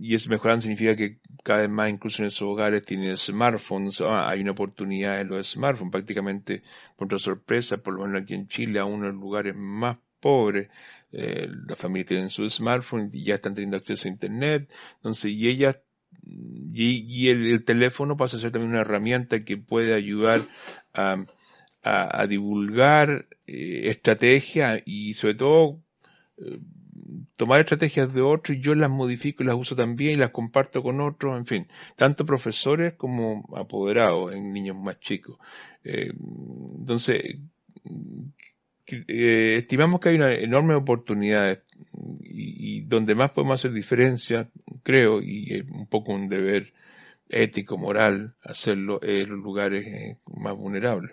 [0.01, 4.01] y es mejorando significa que cada vez más, incluso en esos hogares, tienen smartphones.
[4.01, 5.93] Ah, hay una oportunidad en los smartphones.
[5.93, 6.63] Prácticamente,
[6.97, 10.69] por sorpresa, por lo menos aquí en Chile, a uno de los lugares más pobres,
[11.13, 14.71] eh, las familias tienen su smartphone y ya están teniendo acceso a Internet.
[14.97, 15.79] Entonces, y ellas
[16.25, 20.47] y, el, teléfono pasa a ser también una herramienta que puede ayudar
[20.95, 21.25] a,
[21.83, 25.81] a, divulgar eh, estrategias y sobre todo
[26.39, 26.59] eh,
[27.43, 30.81] tomar estrategias de otros y yo las modifico y las uso también y las comparto
[30.81, 35.41] con otros, en fin, tanto profesores como apoderados en niños más chicos.
[35.83, 36.13] Eh,
[36.79, 37.39] entonces,
[38.87, 41.61] eh, estimamos que hay una enorme oportunidad
[42.21, 44.49] y, donde más podemos hacer diferencia,
[44.85, 46.73] creo, y es un poco un deber
[47.29, 51.11] ético, moral, hacerlo en los lugares eh, más vulnerables.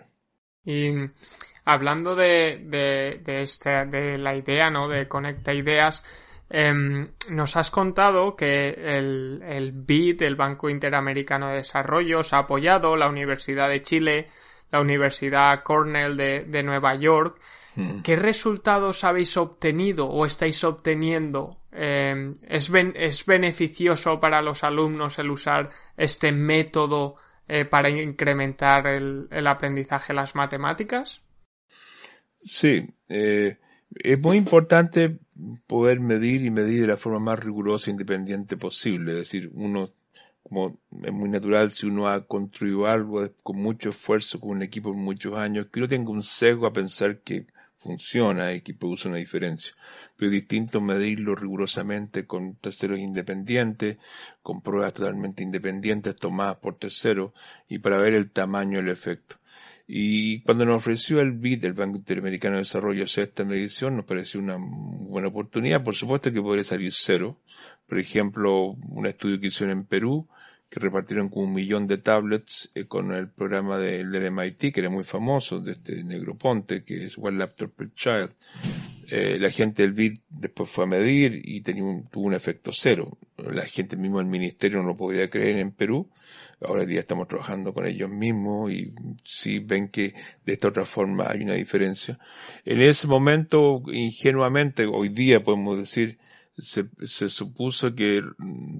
[1.64, 4.88] Hablando de, de, de, este, de la idea, ¿no?
[4.88, 6.02] De Conecta Ideas,
[6.48, 12.38] em, nos has contado que el, el BID, el Banco Interamericano de Desarrollo, os ha
[12.38, 14.28] apoyado, la Universidad de Chile,
[14.70, 17.40] la Universidad Cornell de, de Nueva York.
[17.76, 18.00] Mm.
[18.00, 21.58] ¿Qué resultados habéis obtenido o estáis obteniendo?
[21.72, 29.28] Em, ¿es, ¿Es beneficioso para los alumnos el usar este método eh, para incrementar el,
[29.30, 31.22] el aprendizaje de las matemáticas?
[32.40, 33.58] Sí, eh,
[33.94, 35.18] es muy importante
[35.66, 39.12] poder medir y medir de la forma más rigurosa e independiente posible.
[39.12, 39.90] Es decir, uno,
[40.42, 44.90] como es muy natural, si uno ha construido algo con mucho esfuerzo, con un equipo
[44.90, 47.46] por muchos años, que uno tenga un sesgo a pensar que
[47.78, 49.72] funciona y que produce una diferencia.
[50.16, 53.98] Pero es distinto medirlo rigurosamente con terceros independientes,
[54.42, 57.32] con pruebas totalmente independientes tomadas por terceros
[57.68, 59.39] y para ver el tamaño del efecto.
[59.92, 64.04] Y cuando nos ofreció el BID, el Banco Interamericano de Desarrollo, hacer esta medición, nos
[64.04, 65.82] pareció una buena oportunidad.
[65.82, 67.40] Por supuesto que podría salir cero.
[67.88, 70.28] Por ejemplo, un estudio que hicieron en Perú,
[70.68, 74.78] que repartieron con un millón de tablets eh, con el programa del de MIT, que
[74.78, 78.30] era muy famoso, de este Negroponte, que es One Laptop Per Child.
[79.08, 83.18] Eh, la gente del BID después fue a medir y tenía tuvo un efecto cero.
[83.36, 86.08] La gente mismo del ministerio no lo podía creer en Perú
[86.62, 88.92] ahora día estamos trabajando con ellos mismos y
[89.24, 92.18] si ven que de esta otra forma hay una diferencia.
[92.64, 96.18] En ese momento, ingenuamente, hoy día podemos decir,
[96.58, 98.22] se, se supuso que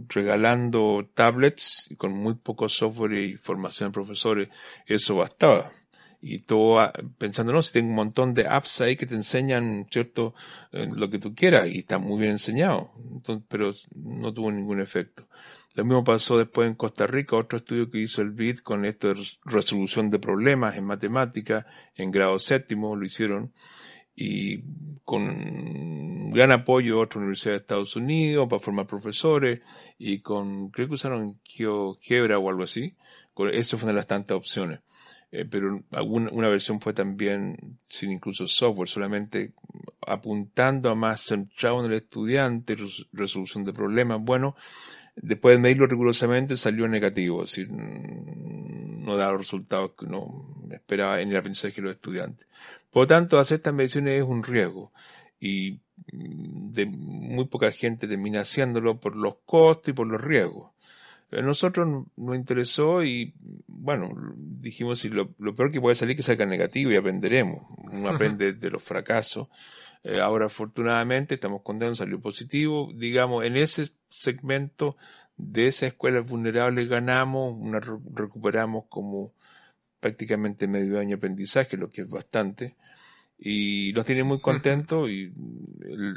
[0.09, 4.49] regalando tablets con muy poco software y formación de profesores,
[4.87, 5.73] eso bastaba.
[6.21, 9.87] Y todo ah, pensando, no, si tengo un montón de apps ahí que te enseñan,
[9.91, 10.35] ¿cierto?,
[10.73, 12.91] eh, lo que tú quieras y está muy bien enseñado,
[13.49, 15.27] pero no tuvo ningún efecto.
[15.75, 19.09] Lo mismo pasó después en Costa Rica, otro estudio que hizo el BID con esto
[19.09, 23.53] de resolución de problemas en matemática, en grado séptimo lo hicieron,
[24.15, 24.63] y
[25.05, 29.61] con gran apoyo de otra universidad de Estados Unidos para formar profesores,
[29.97, 32.97] y con, creo que usaron GeoGebra o algo así,
[33.53, 34.81] eso fue una de las tantas opciones.
[35.33, 39.53] Eh, pero una versión fue también sin incluso software, solamente
[40.07, 42.77] apuntando a más centrado en el estudiante,
[43.13, 44.21] resolución de problemas.
[44.21, 44.57] Bueno,
[45.15, 51.21] después de medirlo rigurosamente salió negativo, es decir, no da los resultados que uno esperaba
[51.21, 52.47] en el aprendizaje de los estudiantes.
[52.91, 54.93] Por lo tanto, hacer estas mediciones es un riesgo
[55.39, 55.79] y
[56.13, 60.73] de muy poca gente termina haciéndolo por los costos y por los riesgos.
[61.33, 63.35] A nosotros nos interesó y,
[63.69, 67.67] bueno, dijimos, si lo, peor que puede salir es que salga negativo y aprenderemos.
[67.93, 69.49] Uno aprende de los fracasos.
[70.03, 72.93] Eh, ahora, afortunadamente, estamos contentos, salió positivo.
[72.93, 74.97] Digamos, en ese segmento
[75.37, 79.33] de esas escuelas vulnerables ganamos, una, recuperamos como
[80.01, 82.77] prácticamente medio año de aprendizaje, lo que es bastante.
[83.39, 85.33] Y nos tiene muy contentos y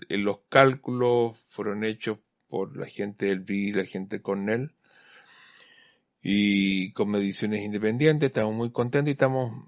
[0.10, 4.74] los cálculos fueron hechos por la gente del BI, la gente de Cornell
[6.24, 9.66] y con mediciones independientes, estamos muy contentos y estamos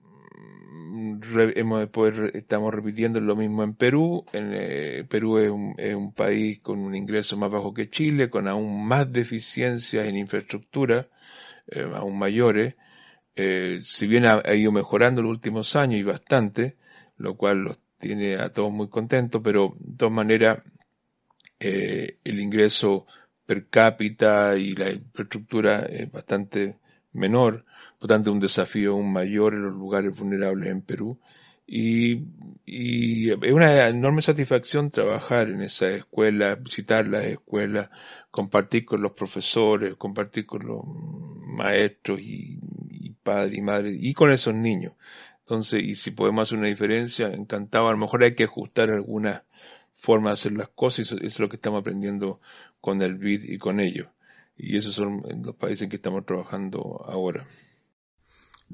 [0.89, 1.19] mm,
[1.55, 4.25] hemos después estamos repitiendo lo mismo en Perú.
[4.31, 8.29] En, eh, Perú es un, es un, país con un ingreso más bajo que Chile,
[8.29, 11.09] con aún más deficiencias en infraestructura,
[11.67, 12.75] eh, aún mayores.
[13.35, 16.77] Eh, si bien ha, ido mejorando en los últimos años y bastante,
[17.17, 20.59] lo cual los tiene a todos muy contentos, pero de todas maneras
[21.59, 23.07] el ingreso
[23.45, 26.77] per cápita y la infraestructura es bastante
[27.13, 27.65] menor,
[27.99, 31.19] por tanto un desafío aún mayor en los lugares vulnerables en Perú.
[31.67, 32.23] Y,
[32.67, 37.89] es una enorme satisfacción trabajar en esa escuela, visitar las escuelas,
[38.31, 44.31] compartir con los profesores, compartir con los maestros y, y padres y madres y con
[44.31, 44.93] esos niños.
[45.45, 47.87] Entonces, y si podemos hacer una diferencia, encantado.
[47.87, 49.43] A lo mejor hay que ajustar algunas
[49.95, 52.41] formas de hacer las cosas y eso, es lo que estamos aprendiendo
[52.85, 54.07] con el BID y con ellos.
[54.55, 57.47] Y esos son los países en que estamos trabajando ahora.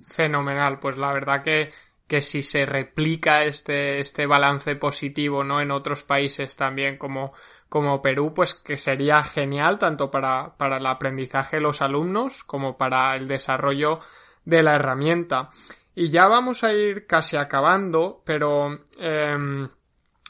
[0.04, 1.72] Fenomenal, pues la verdad que,
[2.08, 5.62] que si se replica este, este balance positivo, ¿no?
[5.62, 7.32] En otros países también como,
[7.70, 12.76] como Perú, pues que sería genial tanto para, para el aprendizaje de los alumnos como
[12.78, 14.00] para el desarrollo
[14.44, 15.48] de la herramienta.
[15.96, 19.68] Y ya vamos a ir casi acabando, pero eh,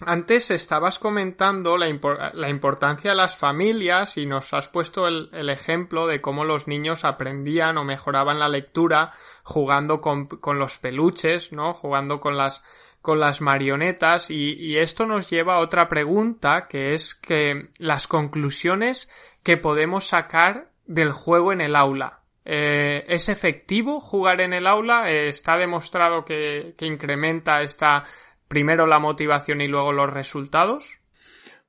[0.05, 6.21] antes estabas comentando la, importancia de las familias y nos has puesto el, ejemplo de
[6.21, 9.11] cómo los niños aprendían o mejoraban la lectura
[9.43, 11.73] jugando con, los peluches, ¿no?
[11.73, 12.63] Jugando con las,
[13.01, 19.09] con las marionetas y, esto nos lleva a otra pregunta que es que las conclusiones
[19.43, 22.19] que podemos sacar del juego en el aula.
[22.43, 25.11] Eh, ¿Es efectivo jugar en el aula?
[25.11, 28.03] Eh, ¿Está demostrado que, que incrementa esta
[28.51, 30.99] primero la motivación y luego los resultados?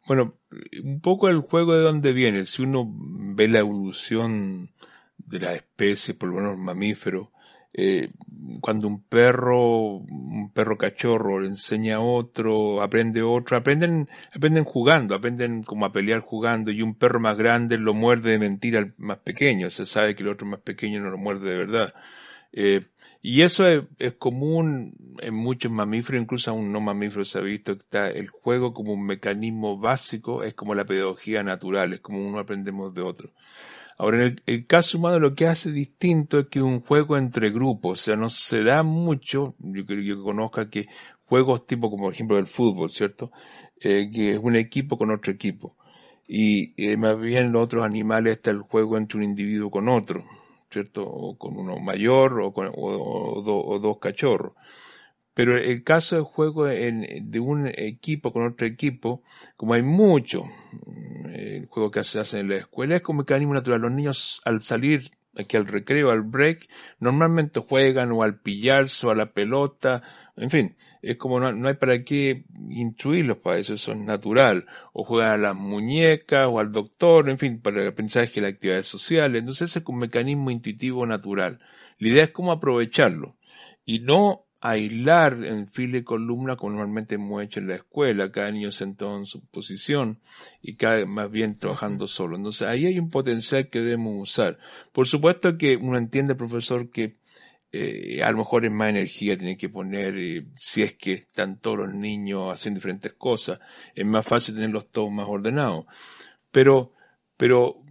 [0.08, 0.34] Bueno,
[0.82, 2.44] un poco el juego de dónde viene.
[2.44, 4.72] Si uno ve la evolución
[5.16, 7.30] de la especie, por lo menos mamífero,
[7.72, 8.10] eh,
[8.60, 15.14] cuando un perro, un perro cachorro le enseña a otro, aprende otro, aprenden, aprenden jugando,
[15.14, 18.94] aprenden como a pelear jugando, y un perro más grande lo muerde de mentira al
[18.98, 21.94] más pequeño, se sabe que el otro más pequeño no lo muerde de verdad.
[22.52, 22.86] Eh,
[23.22, 27.82] y eso es, común en muchos mamíferos, incluso aún no mamíferos se ha visto que
[27.82, 32.40] está el juego como un mecanismo básico, es como la pedagogía natural, es como uno
[32.40, 33.30] aprendemos de otro.
[33.96, 38.00] Ahora, en el, caso humano lo que hace distinto es que un juego entre grupos,
[38.00, 40.88] o sea, no se da mucho, yo creo que conozca que
[41.26, 43.30] juegos tipo como por ejemplo el fútbol, ¿cierto?
[43.80, 45.76] Eh, que es un equipo con otro equipo.
[46.26, 49.88] Y eh, más bien en los otros animales está el juego entre un individuo con
[49.88, 50.24] otro.
[50.72, 51.04] ¿Cierto?
[51.06, 54.54] O con uno mayor o, con, o, dos cachorros.
[55.34, 59.22] Pero el caso de juego de un equipo con otro equipo,
[59.56, 60.44] como hay mucho,
[61.32, 63.80] el juego que se hace en la escuela es como mecanismo natural.
[63.80, 66.68] Los niños al salir aquí al recreo, al break,
[67.00, 70.02] normalmente juegan o al pillarse o a la pelota,
[70.36, 75.04] en fin, es como no, hay para qué instruirlos para eso, eso es natural, o
[75.04, 78.86] juegan a las muñecas o al doctor, en fin, para el aprendizaje y las actividades
[78.86, 81.60] sociales, entonces ese es un mecanismo intuitivo natural.
[81.98, 83.36] La idea es cómo aprovecharlo
[83.84, 88.52] y no aislar en fila y columna como normalmente hemos hecho en la escuela, cada
[88.52, 90.20] niño sentado en su posición
[90.62, 92.36] y cada más bien trabajando solo.
[92.36, 94.58] Entonces ahí hay un potencial que debemos usar.
[94.92, 97.16] Por supuesto que uno entiende, profesor, que
[97.72, 101.58] eh, a lo mejor es más energía tiene que poner, eh, si es que están
[101.58, 103.58] todos los niños haciendo diferentes cosas,
[103.96, 105.86] es más fácil tenerlos todos más ordenados.
[106.52, 106.92] Pero,
[107.36, 107.82] pero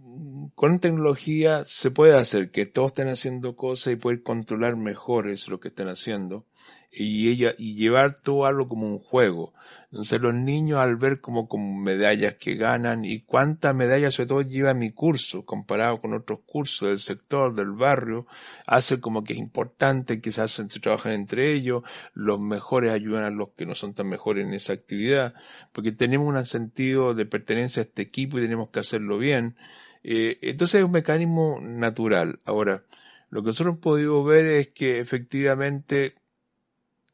[0.54, 5.50] con tecnología se puede hacer que todos estén haciendo cosas y poder controlar mejor eso
[5.50, 6.46] lo que están haciendo
[6.92, 9.54] y ella y llevar todo algo como un juego.
[9.90, 14.42] Entonces los niños al ver como, como medallas que ganan y cuántas medallas sobre todo
[14.42, 18.26] lleva mi curso comparado con otros cursos del sector, del barrio,
[18.66, 21.82] hace como que es importante que se hacen, se trabajan entre ellos,
[22.14, 25.34] los mejores ayudan a los que no son tan mejores en esa actividad,
[25.72, 29.56] porque tenemos un sentido de pertenencia a este equipo y tenemos que hacerlo bien.
[30.04, 32.40] Eh, entonces es un mecanismo natural.
[32.44, 32.82] Ahora,
[33.30, 36.16] lo que nosotros hemos podido ver es que efectivamente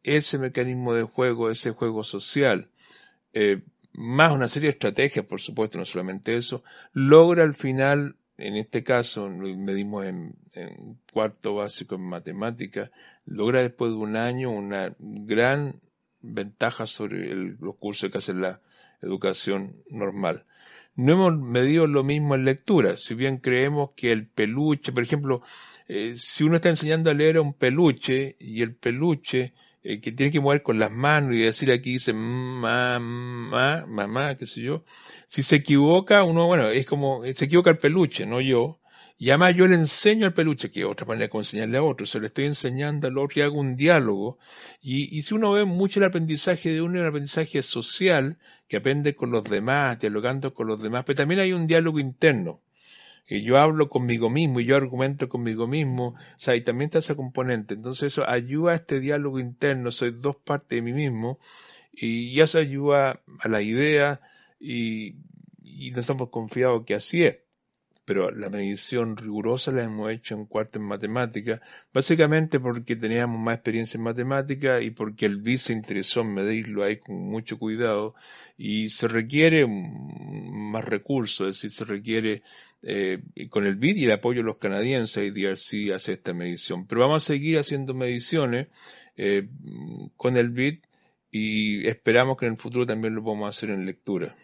[0.02, 2.68] ese mecanismo de juego, ese juego social,
[3.32, 8.56] eh, más una serie de estrategias, por supuesto, no solamente eso, logra al final, en
[8.56, 10.34] este caso, medimos en,
[11.12, 12.90] cuarto básico en matemática,
[13.26, 15.80] logra después de un año una gran
[16.20, 18.60] ventaja sobre los cursos que hace la
[19.02, 20.44] educación normal.
[20.94, 25.42] No hemos medido lo mismo en lectura, si bien creemos que el peluche, por ejemplo,
[25.88, 30.12] eh, si uno está enseñando a leer a un peluche y el peluche eh, que
[30.12, 32.98] tiene que mover con las manos y decir aquí dice mamá,
[33.86, 34.84] mamá, qué sé yo.
[35.28, 38.80] Si se equivoca, uno, bueno, es como, se equivoca el peluche, no yo.
[39.18, 42.06] Y además yo le enseño al peluche, que es otra manera de enseñarle a otro,
[42.06, 44.38] se le estoy enseñando al otro y hago un diálogo.
[44.80, 49.16] Y, y si uno ve mucho el aprendizaje de uno, un aprendizaje social, que aprende
[49.16, 52.62] con los demás, dialogando con los demás, pero también hay un diálogo interno
[53.28, 57.00] que yo hablo conmigo mismo y yo argumento conmigo mismo, o sea, y también está
[57.00, 57.74] ese componente.
[57.74, 61.38] Entonces eso ayuda a este diálogo interno, soy dos partes de mí mismo,
[61.92, 64.20] y eso ayuda a la idea
[64.58, 65.16] y,
[65.62, 67.36] y no estamos confiados que así es.
[68.06, 71.60] Pero la medición rigurosa la hemos hecho en cuarto en matemática,
[71.92, 76.96] básicamente porque teníamos más experiencia en matemática y porque el se interesó en medirlo ahí
[76.96, 78.14] con mucho cuidado
[78.56, 82.42] y se requiere más recursos, es decir, se requiere
[82.82, 83.20] eh,
[83.50, 86.86] con el BID y el apoyo de los canadienses, DRC hace esta medición.
[86.86, 88.68] Pero vamos a seguir haciendo mediciones
[89.16, 89.48] eh,
[90.16, 90.80] con el BID
[91.30, 94.36] y esperamos que en el futuro también lo podamos hacer en lectura.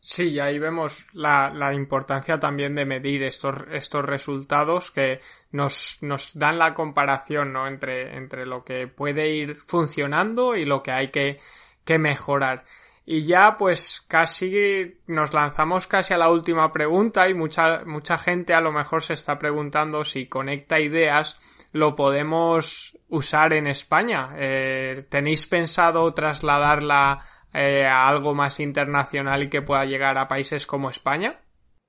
[0.00, 5.98] Sí, y ahí vemos la, la, importancia también de medir estos, estos resultados que nos,
[6.02, 7.66] nos dan la comparación ¿no?
[7.66, 11.38] entre, entre lo que puede ir funcionando y lo que hay que,
[11.84, 12.64] que mejorar.
[13.10, 18.52] Y ya pues casi nos lanzamos casi a la última pregunta y mucha, mucha gente
[18.52, 21.40] a lo mejor se está preguntando si Conecta Ideas
[21.72, 24.34] lo podemos usar en España.
[24.36, 27.20] Eh, ¿Tenéis pensado trasladarla
[27.54, 31.40] eh, a algo más internacional y que pueda llegar a países como España?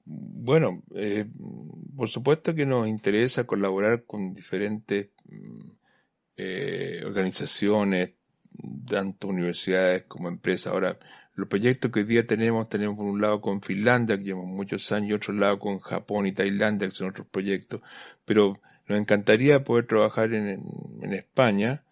[0.05, 1.25] Bueno, eh,
[1.97, 8.11] por supuesto que nos interesa colaborar con diferentes mm, organizaciones,
[8.87, 10.73] tanto universidades como empresas.
[10.73, 10.97] Ahora,
[11.35, 14.91] los proyectos que hoy día tenemos, tenemos por un lado con Finlandia, que llevamos muchos
[14.91, 17.81] años, y otro lado con Japón y Tailandia, que son otros proyectos,
[18.25, 20.63] pero nos encantaría poder trabajar en,
[21.01, 21.83] en España,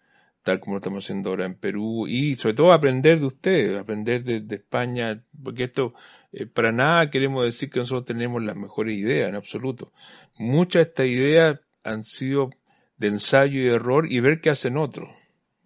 [0.42, 4.24] tal como lo estamos haciendo ahora en Perú, y sobre todo aprender de ustedes, aprender
[4.24, 5.94] de, España, porque esto,
[6.32, 9.92] eh, para nada queremos decir que nosotros tenemos las mejores ideas, en absoluto.
[10.38, 12.50] Muchas de estas ideas han sido
[12.98, 15.08] de ensayo y error y ver qué hacen otros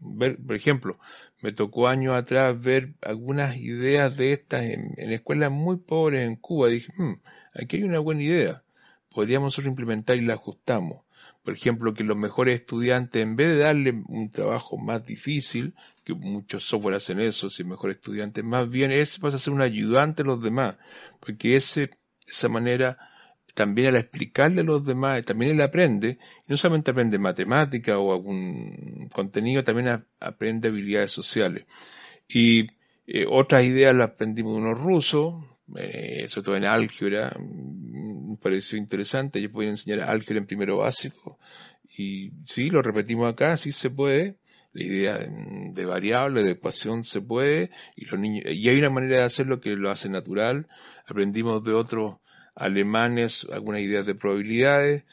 [0.02, 0.98] ver, por ejemplo,
[1.40, 6.68] me tocó años atrás ver algunas ideas de estas en, escuelas muy pobres en Cuba.
[6.68, 7.14] Dije, hmm,
[7.54, 8.62] aquí hay una buena idea.
[9.10, 11.02] Podríamos nosotros implementar y la ajustamos.
[11.44, 15.74] Por ejemplo, que los mejores estudiantes, en vez de darle un trabajo más difícil,
[16.04, 19.60] que muchos software hacen eso, si mejores estudiantes, más bien es vas a ser un
[19.60, 20.76] ayudante a los demás,
[21.20, 21.90] porque ese,
[22.28, 22.96] esa manera
[23.54, 28.12] también al explicarle a los demás, también él aprende, y no solamente aprende matemática o
[28.12, 31.66] algún contenido, también aprende habilidades sociales.
[32.28, 32.66] Y
[33.06, 35.44] eh, otras ideas las aprendimos de unos rusos,
[35.76, 40.78] eh, sobre todo en álgebra, mm, me pareció interesante, yo podía enseñar álgebra en primero
[40.78, 41.38] básico,
[41.96, 44.36] y sí, lo repetimos acá, sí se puede,
[44.72, 49.18] la idea de variable, de ecuación se puede, y los niños, y hay una manera
[49.18, 50.68] de hacerlo que lo hace natural,
[51.06, 52.21] aprendimos de otros
[52.54, 55.04] alemanes algunas ideas de probabilidades,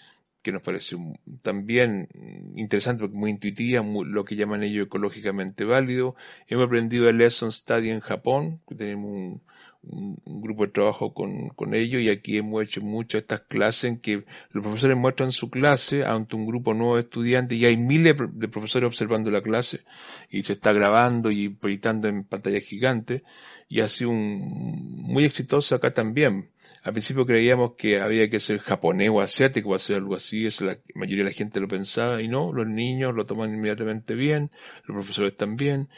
[0.42, 0.96] que nos parece
[1.42, 2.08] también
[2.56, 6.16] interesante porque muy intuitiva, lo que llaman ellos ecológicamente válido.
[6.48, 9.42] Hemos aprendido el Lesson Study en Japón, que tenemos
[9.82, 14.00] un, grupo de trabajo con, con ellos y aquí hemos hecho muchas estas clases en
[14.00, 18.16] que los profesores muestran su clase ante un grupo nuevo de estudiantes y hay miles
[18.34, 19.82] de profesores observando la clase
[20.30, 23.24] y se está grabando y proyectando en pantalla gigante
[23.70, 26.50] y ha sido un, muy exitoso acá también.
[26.84, 30.66] Al principio creíamos que había que ser japonés o asiático o hacer algo así, eso
[30.66, 34.52] la mayoría de la gente lo pensaba y no, los niños lo toman inmediatamente bien,
[34.86, 35.90] los profesores también.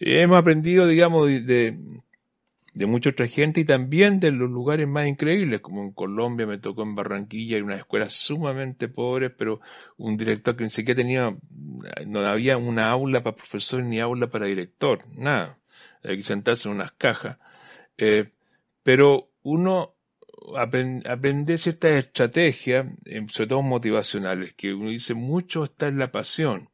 [0.00, 1.76] hemos aprendido, digamos, de,
[2.74, 6.58] de mucha otra gente y también de los lugares más increíbles, como en Colombia me
[6.58, 9.60] tocó en Barranquilla, hay unas escuelas sumamente pobres, pero
[9.96, 11.36] un director que ni siquiera tenía,
[12.06, 15.58] no había una aula para profesor ni aula para director, nada,
[16.02, 17.38] hay que sentarse en unas cajas.
[17.96, 18.30] Eh,
[18.82, 19.93] pero uno
[20.56, 26.68] aprende ciertas estrategias, eh, sobre todo motivacionales, que uno dice mucho está en la pasión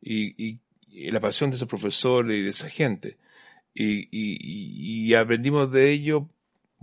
[0.00, 0.58] y,
[0.92, 3.16] la pasión de esos profesores y de esa gente.
[3.72, 6.28] Y, y aprendimos de ello,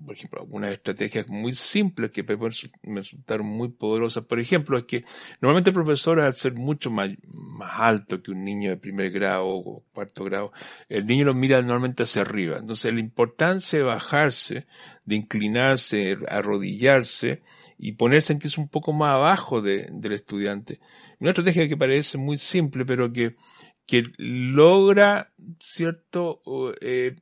[0.05, 4.25] por ejemplo, algunas estrategias muy simples que pueden resultar muy poderosas.
[4.25, 5.03] Por ejemplo, es que
[5.41, 9.47] normalmente el profesor, al ser mucho más, más alto que un niño de primer grado
[9.47, 10.51] o cuarto grado,
[10.89, 12.57] el niño lo mira normalmente hacia arriba.
[12.57, 14.67] Entonces, la importancia de bajarse,
[15.05, 17.41] de inclinarse, arrodillarse
[17.77, 20.79] y ponerse en que es un poco más abajo de, del estudiante.
[21.19, 23.35] Una estrategia que parece muy simple, pero que
[23.87, 25.31] que logra,
[25.61, 26.41] ¿cierto?
[26.81, 27.15] Eh,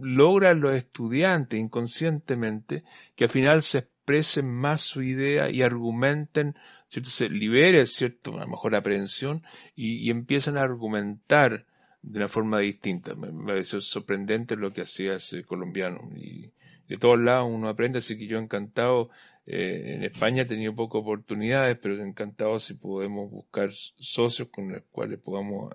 [0.00, 2.84] logra los estudiantes inconscientemente
[3.16, 6.54] que al final se expresen más su idea y argumenten,
[6.88, 7.10] ¿cierto?
[7.10, 8.32] Se libere, ¿cierto?
[8.32, 9.42] Una mejor aprehensión
[9.74, 11.66] y, y empiezan a argumentar
[12.02, 13.14] de una forma distinta.
[13.14, 16.10] Me, me pareció sorprendente lo que hacía ese colombiano.
[16.16, 16.50] Y
[16.88, 19.10] de todos lados uno aprende, así que yo encantado
[19.46, 24.82] eh, en España he tenido pocas oportunidades, pero encantado si podemos buscar socios con los
[24.90, 25.72] cuales podamos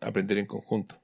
[0.00, 1.03] aprender en conjunto.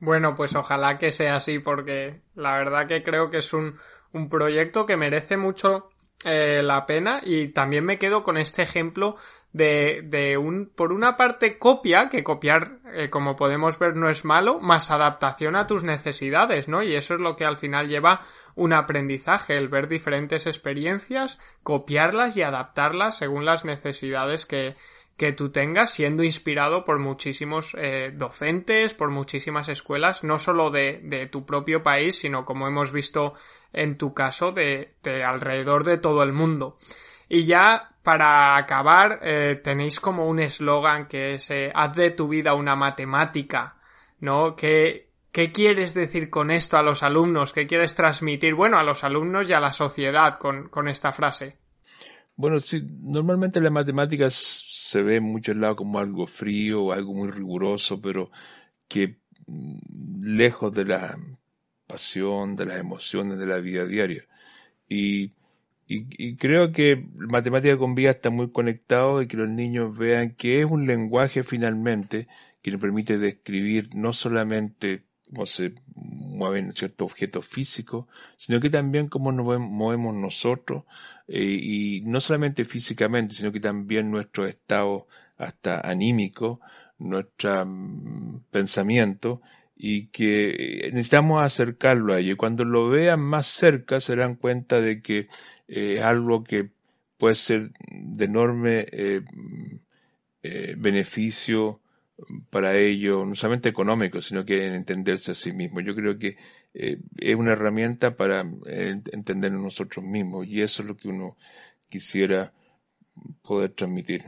[0.00, 3.74] Bueno, pues ojalá que sea así, porque la verdad que creo que es un,
[4.12, 5.90] un proyecto que merece mucho
[6.24, 9.16] eh, la pena y también me quedo con este ejemplo
[9.52, 14.24] de, de un, por una parte copia, que copiar, eh, como podemos ver, no es
[14.24, 16.82] malo, más adaptación a tus necesidades, ¿no?
[16.82, 18.20] Y eso es lo que al final lleva
[18.54, 24.76] un aprendizaje, el ver diferentes experiencias, copiarlas y adaptarlas según las necesidades que,
[25.20, 31.28] que tú tengas, siendo inspirado por muchísimos eh, docentes, por muchísimas escuelas, no solo de,
[31.30, 33.34] tu propio país, sino como hemos visto
[33.74, 36.78] en tu caso, de, de alrededor de todo el mundo.
[37.28, 42.26] Y ya para acabar, eh, tenéis como un eslogan que es eh, haz de tu
[42.26, 43.76] vida una matemática,
[44.20, 44.56] ¿no?
[44.56, 47.52] ¿Qué, ¿Qué quieres decir con esto a los alumnos?
[47.52, 51.58] ¿Qué quieres transmitir, bueno, a los alumnos y a la sociedad con, con esta frase?
[52.36, 54.30] Bueno, sí, normalmente la matemática
[54.90, 58.30] se ve en muchos lados como algo frío algo muy riguroso, pero
[58.88, 61.18] que mm, lejos de la
[61.86, 64.24] pasión, de las emociones de la vida diaria.
[64.88, 65.32] Y
[65.92, 70.60] y, creo que matemática con vida está muy conectado y que los niños vean que
[70.60, 72.28] es un lenguaje finalmente
[72.62, 75.74] que nos permite describir no solamente cómo se
[76.40, 78.06] mueven ciertos objetos físicos,
[78.38, 80.84] sino que también cómo nos movemos nosotros,
[81.28, 86.60] eh, y no solamente físicamente, sino que también nuestro estado hasta anímico,
[86.98, 89.42] nuestro mm, pensamiento,
[89.76, 92.34] y que necesitamos acercarlo a ellos.
[92.34, 95.28] Y cuando lo vean más cerca se darán cuenta de que
[95.68, 96.70] es algo que
[97.18, 99.22] puede ser de enorme eh,
[100.42, 101.80] eh, beneficio
[102.50, 105.84] para ellos, no solamente económico, sino que en entenderse a sí mismos.
[105.84, 106.36] Yo creo que
[106.74, 111.36] eh, es una herramienta para entendernos nosotros mismos y eso es lo que uno
[111.88, 112.52] quisiera
[113.42, 114.24] poder transmitir.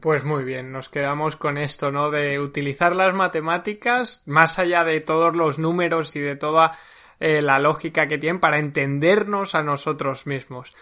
[0.00, 2.10] Pues muy bien, nos quedamos con esto, ¿no?
[2.10, 6.72] De utilizar las matemáticas más allá de todos los números y de toda
[7.20, 10.74] eh, la lógica que tienen para entendernos a nosotros mismos.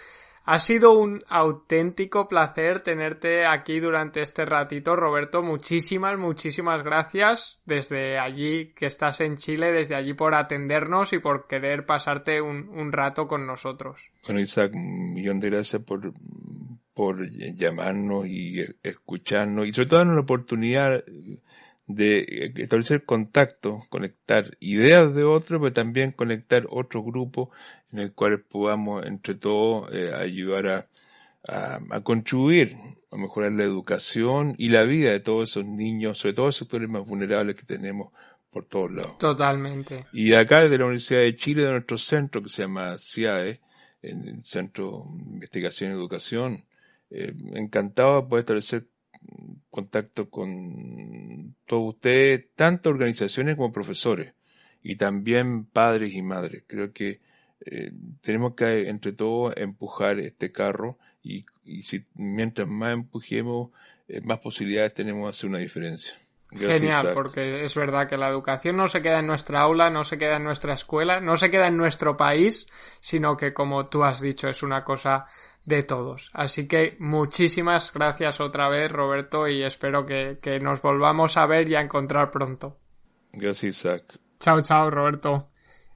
[0.45, 5.43] Ha sido un auténtico placer tenerte aquí durante este ratito, Roberto.
[5.43, 11.47] Muchísimas, muchísimas gracias desde allí que estás en Chile, desde allí por atendernos y por
[11.47, 14.11] querer pasarte un, un rato con nosotros.
[14.27, 16.13] Bueno, Isaac, un millón de gracias por,
[16.93, 21.05] por llamarnos y escucharnos y sobre todo darnos la oportunidad
[21.95, 27.51] de establecer contacto, conectar ideas de otros, pero también conectar otro grupo
[27.93, 30.87] en el cual podamos entre todos eh, ayudar a,
[31.91, 32.77] a, contribuir
[33.11, 36.89] a mejorar la educación y la vida de todos esos niños, sobre todo los sectores
[36.89, 38.13] más vulnerables que tenemos
[38.51, 39.19] por todos lados.
[39.19, 40.07] Totalmente.
[40.13, 43.61] Y acá desde la Universidad de Chile, de nuestro centro que se llama CIAE,
[44.03, 46.65] el Centro de Investigación y Educación,
[47.11, 48.87] eh, encantado de poder establecer
[49.71, 54.35] contacto con todos ustedes, tanto organizaciones como profesores,
[54.83, 56.65] y también padres y madres.
[56.67, 57.21] Creo que
[57.65, 63.71] eh, tenemos que entre todos empujar este carro y, y si mientras más empujemos,
[64.09, 66.15] eh, más posibilidades tenemos de hacer una diferencia.
[66.55, 70.19] Genial, porque es verdad que la educación no se queda en nuestra aula, no se
[70.19, 72.67] queda en nuestra escuela, no se queda en nuestro país,
[73.01, 75.25] sino que como tú has dicho es una cosa
[75.65, 76.31] de todos.
[76.35, 81.69] Así que muchísimas gracias otra vez Roberto y espero que, que nos volvamos a ver
[81.69, 82.79] y a encontrar pronto.
[83.33, 84.19] Gracias Isaac.
[84.39, 85.49] Chao, chao Roberto.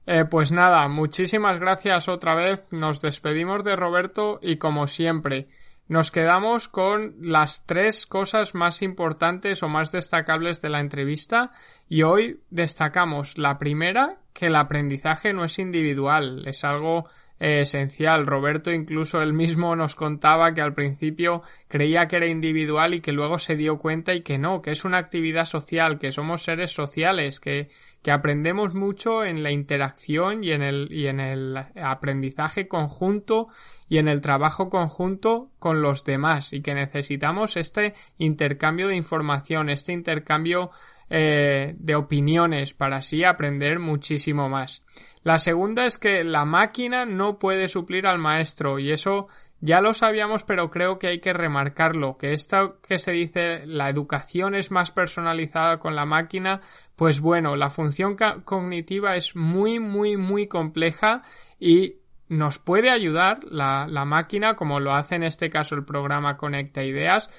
[0.09, 2.71] Eh, pues nada, muchísimas gracias otra vez.
[2.71, 5.49] Nos despedimos de Roberto y como siempre,
[5.87, 11.51] nos quedamos con las tres cosas más importantes o más destacables de la entrevista
[11.87, 17.07] y hoy destacamos la primera, que el aprendizaje no es individual, es algo
[17.39, 18.25] esencial.
[18.25, 23.11] Roberto incluso él mismo nos contaba que al principio creía que era individual y que
[23.11, 26.71] luego se dio cuenta y que no, que es una actividad social, que somos seres
[26.71, 27.69] sociales, que,
[28.01, 33.47] que aprendemos mucho en la interacción y en el, y en el aprendizaje conjunto
[33.89, 39.69] y en el trabajo conjunto con los demás y que necesitamos este intercambio de información,
[39.69, 40.71] este intercambio
[41.09, 44.83] eh, de opiniones para así aprender muchísimo más.
[45.23, 49.27] La segunda es que la máquina no puede suplir al maestro y eso
[49.59, 53.89] ya lo sabíamos pero creo que hay que remarcarlo, que esto que se dice la
[53.89, 56.61] educación es más personalizada con la máquina,
[56.95, 61.23] pues bueno, la función cognitiva es muy muy muy compleja
[61.59, 61.95] y
[62.29, 66.83] nos puede ayudar la, la máquina como lo hace en este caso el programa Conecta
[66.83, 67.29] Ideas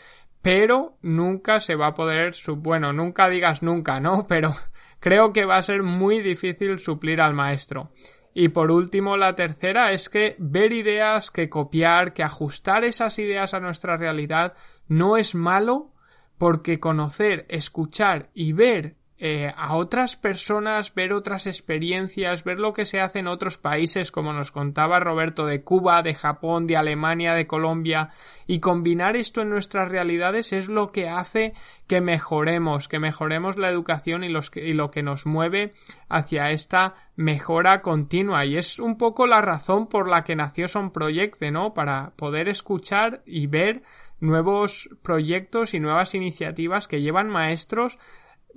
[0.42, 4.26] pero nunca se va a poder, bueno, nunca digas nunca, ¿no?
[4.28, 4.54] Pero
[5.00, 7.90] creo que va a ser muy difícil suplir al maestro.
[8.34, 13.52] Y por último, la tercera es que ver ideas, que copiar, que ajustar esas ideas
[13.52, 14.54] a nuestra realidad
[14.86, 15.92] no es malo
[16.38, 22.84] porque conocer, escuchar y ver eh, a otras personas, ver otras experiencias, ver lo que
[22.84, 27.34] se hace en otros países, como nos contaba Roberto, de Cuba, de Japón, de Alemania,
[27.34, 28.10] de Colombia,
[28.46, 31.54] y combinar esto en nuestras realidades es lo que hace
[31.88, 35.72] que mejoremos, que mejoremos la educación y, los y lo que nos mueve
[36.08, 38.46] hacia esta mejora continua.
[38.46, 41.74] Y es un poco la razón por la que nació Son Project, ¿no?
[41.74, 43.82] Para poder escuchar y ver
[44.20, 47.98] nuevos proyectos y nuevas iniciativas que llevan maestros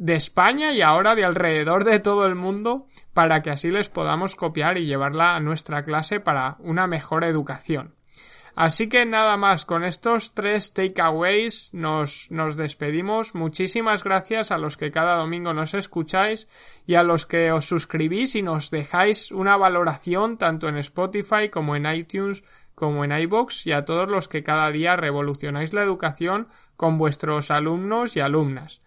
[0.02, 4.36] de España y ahora de alrededor de todo el mundo para que así les podamos
[4.36, 7.93] copiar y llevarla a nuestra clase para una mejor educación.
[8.56, 13.36] Así que nada más, con estos tres takeaways nos, nos despedimos.
[13.36, 16.49] Muchísimas gracias a los que cada domingo nos escucháis
[16.88, 21.76] y a los que os suscribís y nos dejáis una valoración tanto en Spotify como
[21.76, 22.43] en iTunes
[22.74, 27.52] como en iBox y a todos los que cada día revolucionáis la educación con vuestros
[27.52, 28.82] alumnos y alumnas.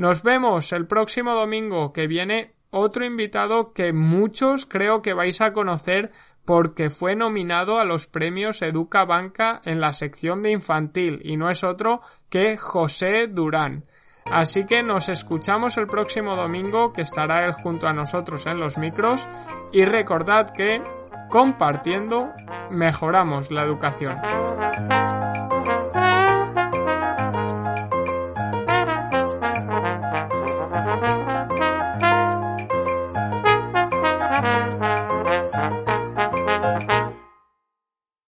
[0.00, 5.52] Nos vemos el próximo domingo que viene otro invitado que muchos creo que vais a
[5.52, 6.10] conocer
[6.46, 11.50] porque fue nominado a los premios Educa Banca en la sección de infantil y no
[11.50, 13.84] es otro que José Durán.
[14.24, 18.78] Así que nos escuchamos el próximo domingo que estará él junto a nosotros en los
[18.78, 19.28] micros
[19.70, 20.82] y recordad que
[21.28, 22.30] compartiendo
[22.70, 24.16] mejoramos la educación.